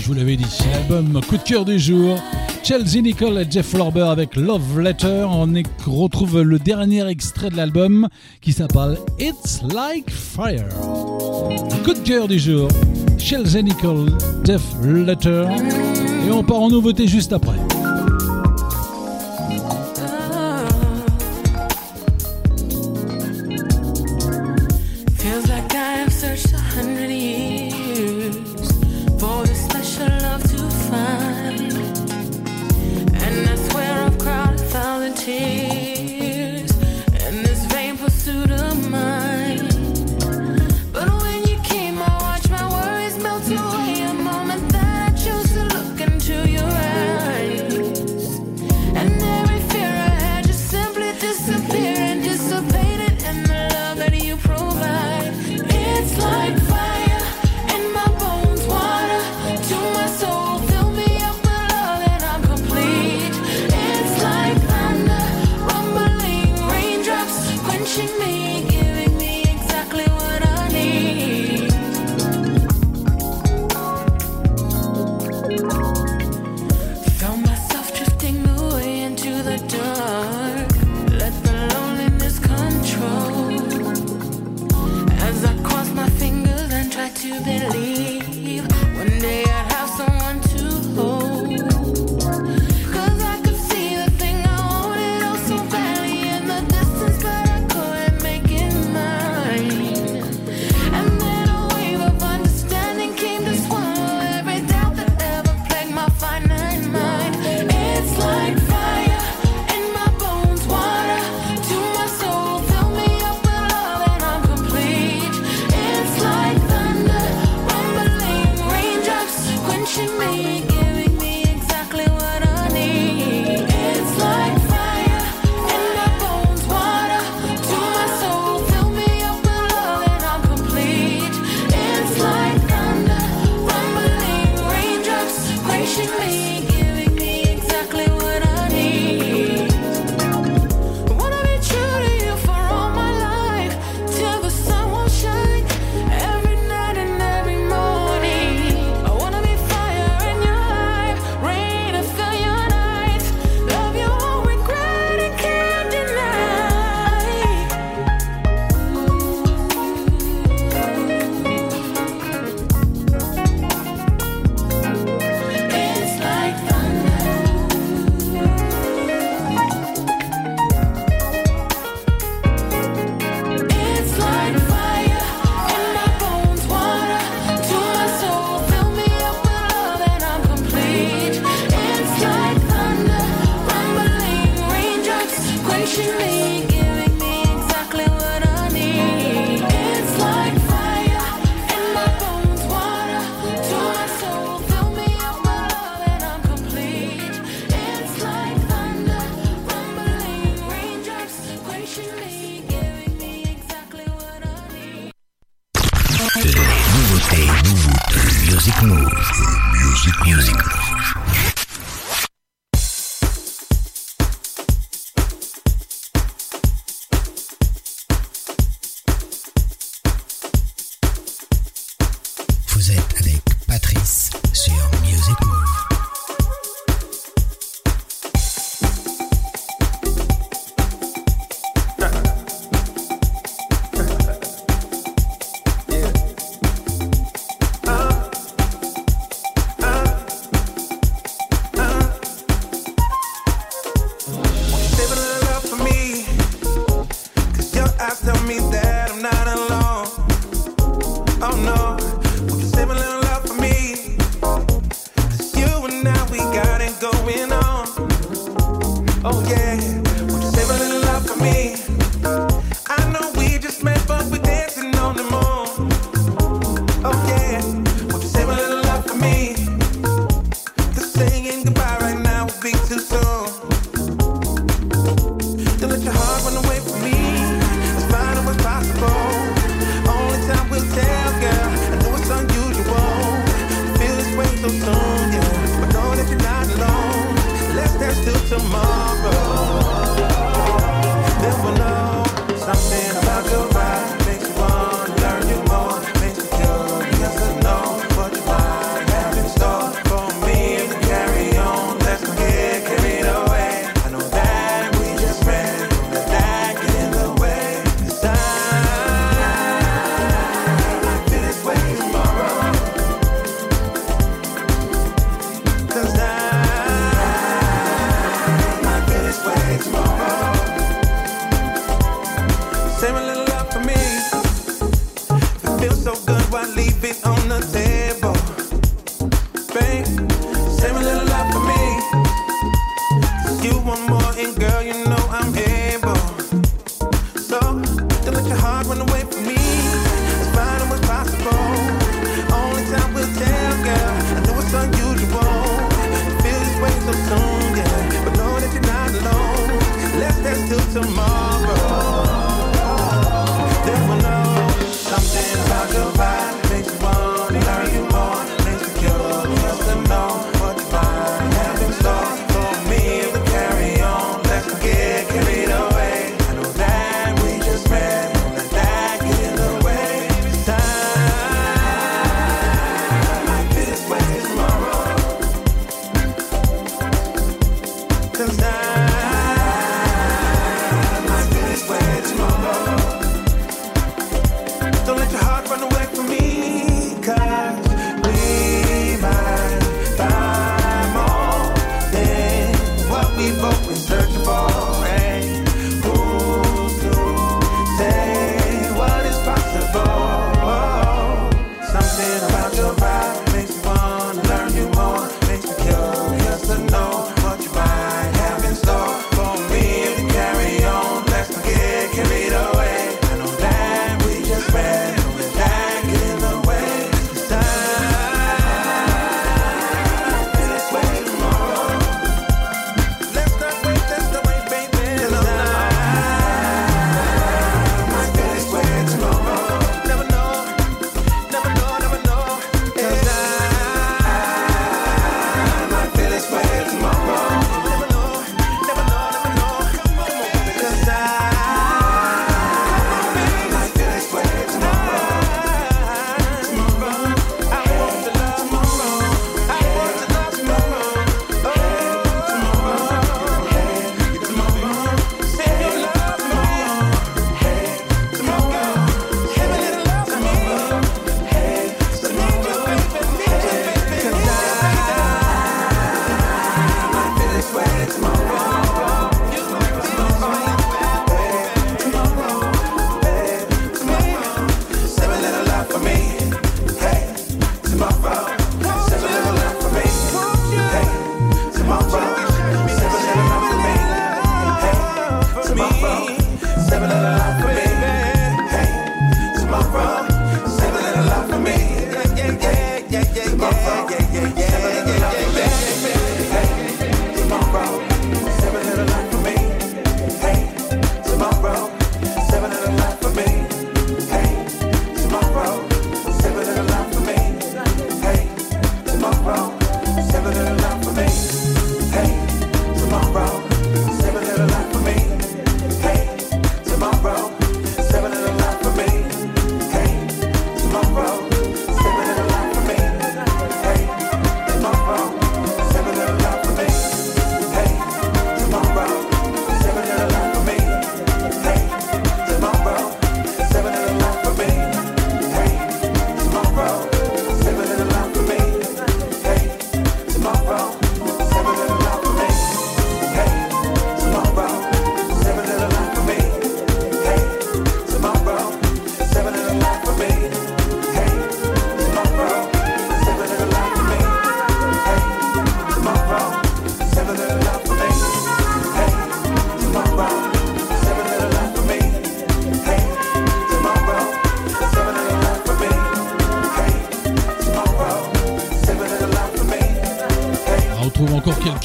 [0.00, 0.46] je vous l'avais dit.
[0.72, 2.18] L'album coup de cœur du jour.
[2.62, 5.26] Chelsea Nicole et Jeff Lorber avec Love Letter.
[5.28, 5.48] On
[5.86, 8.08] retrouve le dernier extrait de l'album
[8.40, 10.68] qui s'appelle It's Like Fire.
[11.84, 12.68] Coup de cœur du jour.
[13.18, 14.08] Chelsea Nicole,
[14.44, 15.46] Jeff Letter.
[16.26, 17.56] Et on part en nouveauté juste après.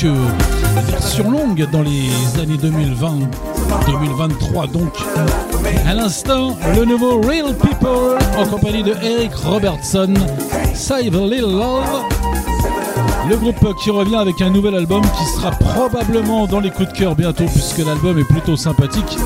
[0.02, 4.98] quelques longue dans les années 2020-2023 donc.
[5.88, 10.14] À l'instant, le nouveau Real People en compagnie de Eric Robertson,
[10.74, 12.06] Save a Little Love.
[13.30, 16.98] Le groupe qui revient avec un nouvel album qui sera probablement dans les coups de
[16.98, 19.20] cœur bientôt puisque l'album est plutôt sympathique.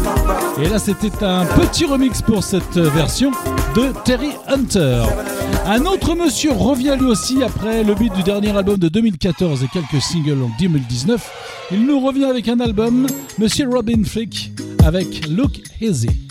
[0.62, 3.32] Et là c'était un petit remix pour cette version
[3.76, 5.04] de Terry Hunter.
[5.66, 9.68] Un autre monsieur revient lui aussi après le beat du dernier album de 2014 et
[9.68, 11.32] quelques singles en 2019.
[11.72, 13.08] Il nous revient avec un album,
[13.40, 14.52] Monsieur Robin Flick,
[14.84, 16.25] avec Look Easy.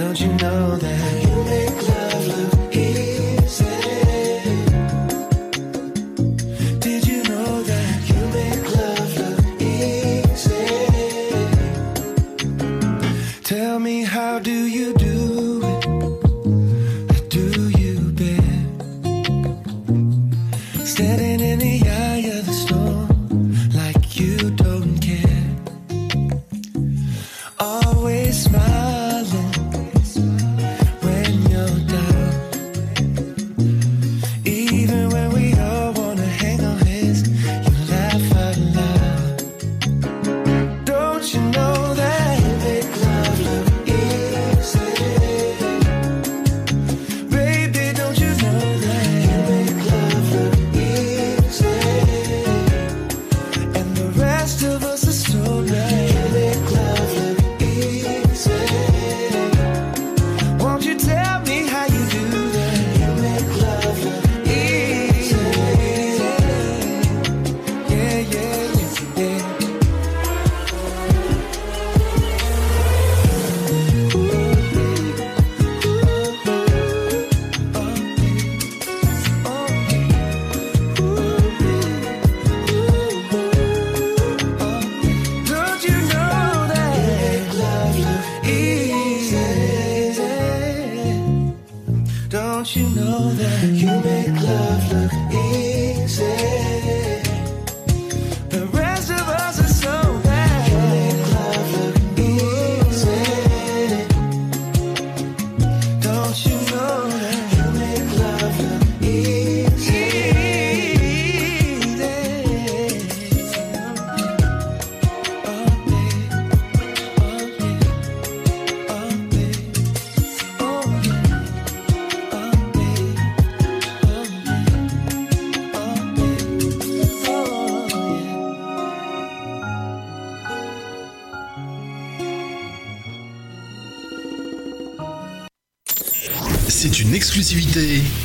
[0.00, 1.29] Don't you know that?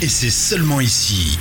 [0.01, 1.37] Et c'est seulement ici.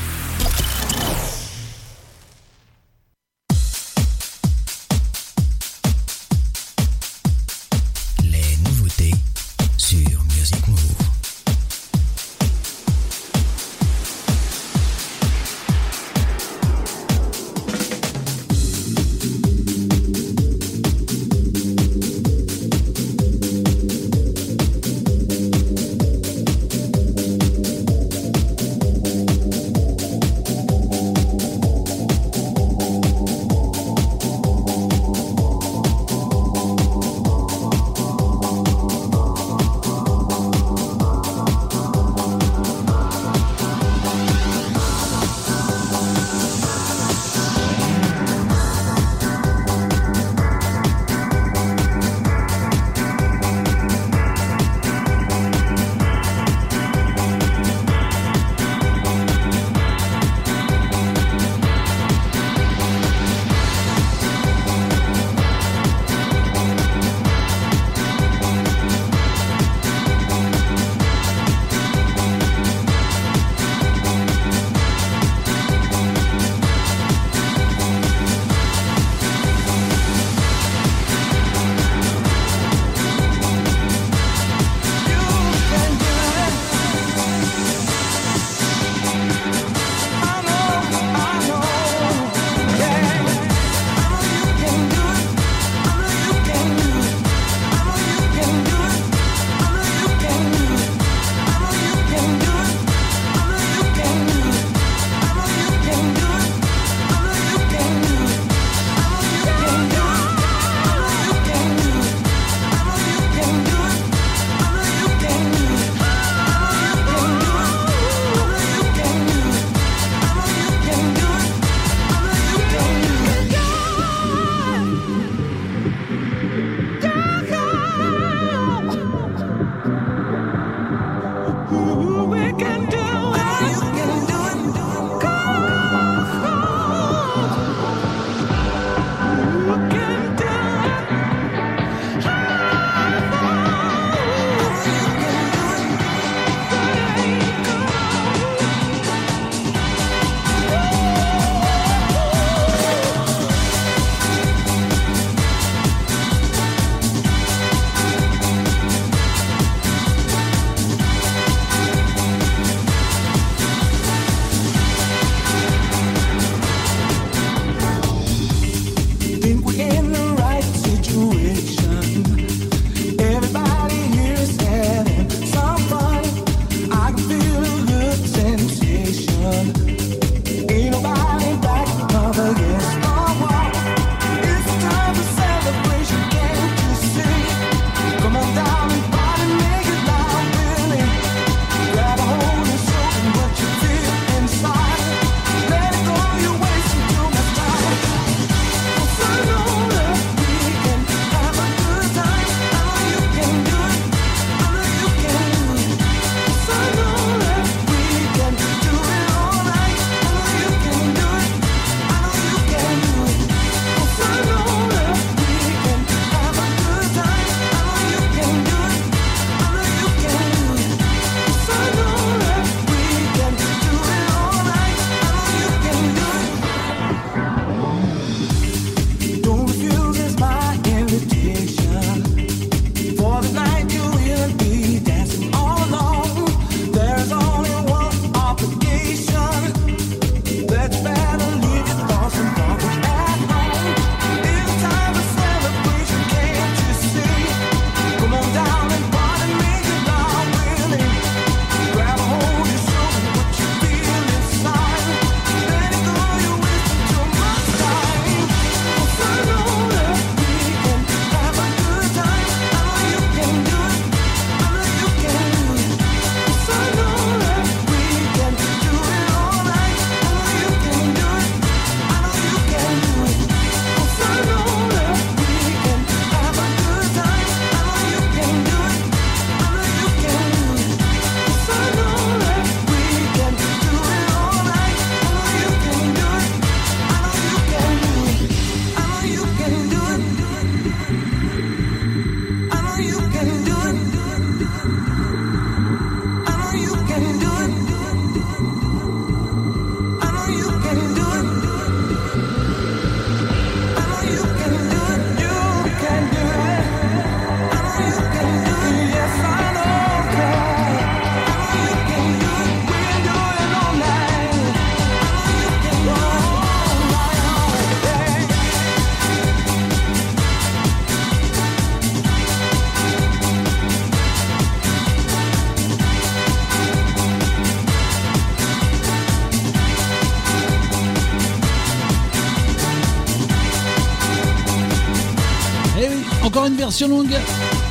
[336.85, 337.35] Version longue.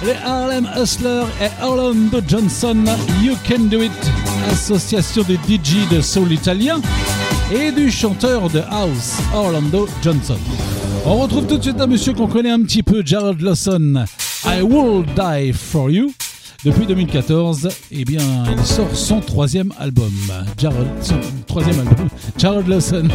[0.05, 2.77] Les Harlem Hustlers et Orlando Johnson,
[3.23, 3.91] You Can Do It,
[4.51, 6.79] association des DJ de soul italien
[7.51, 10.37] et du chanteur de house, Orlando Johnson.
[11.05, 14.05] On retrouve tout de suite un monsieur qu'on connaît un petit peu, Jared Lawson,
[14.45, 16.13] I Will Die For You.
[16.63, 18.21] Depuis 2014, eh bien,
[18.55, 20.13] il sort son troisième album.
[21.01, 21.15] Son
[21.47, 23.07] troisième album, Jared Lawson.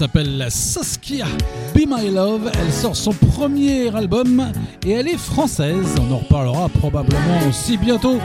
[0.00, 1.26] s'appelle Saskia
[1.74, 2.50] Be My Love.
[2.58, 4.50] Elle sort son premier album
[4.86, 5.94] et elle est française.
[6.00, 8.16] On en reparlera probablement aussi bientôt.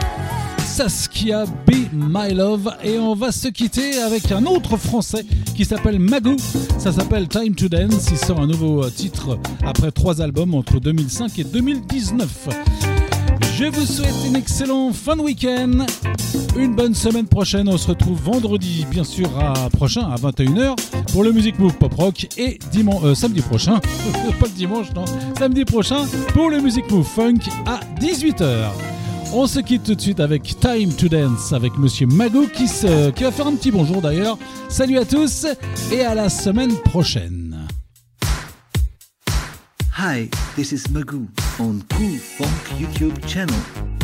[0.64, 5.98] Saskia Be My Love et on va se quitter avec un autre français qui s'appelle
[5.98, 6.36] Magoo.
[6.78, 8.08] Ça s'appelle Time to Dance.
[8.10, 12.48] Il sort un nouveau euh, titre après trois albums entre 2005 et 2019.
[13.58, 15.84] Je vous souhaite une excellente fin de week-end.
[16.56, 20.74] Une bonne semaine prochaine, on se retrouve vendredi, bien sûr, à prochain à 21h
[21.12, 23.78] pour le Music Move Pop Rock et dimanche, euh, samedi prochain,
[24.40, 25.04] pas le dimanche, non,
[25.38, 28.70] samedi prochain pour le Music Move Funk à 18h.
[29.32, 33.24] On se quitte tout de suite avec Time to Dance avec Monsieur Mago qui, qui
[33.24, 34.38] va faire un petit bonjour d'ailleurs.
[34.68, 35.46] Salut à tous
[35.92, 37.66] et à la semaine prochaine.
[39.98, 41.26] Hi, this is Magoo
[41.58, 43.95] on Cool Funk YouTube channel.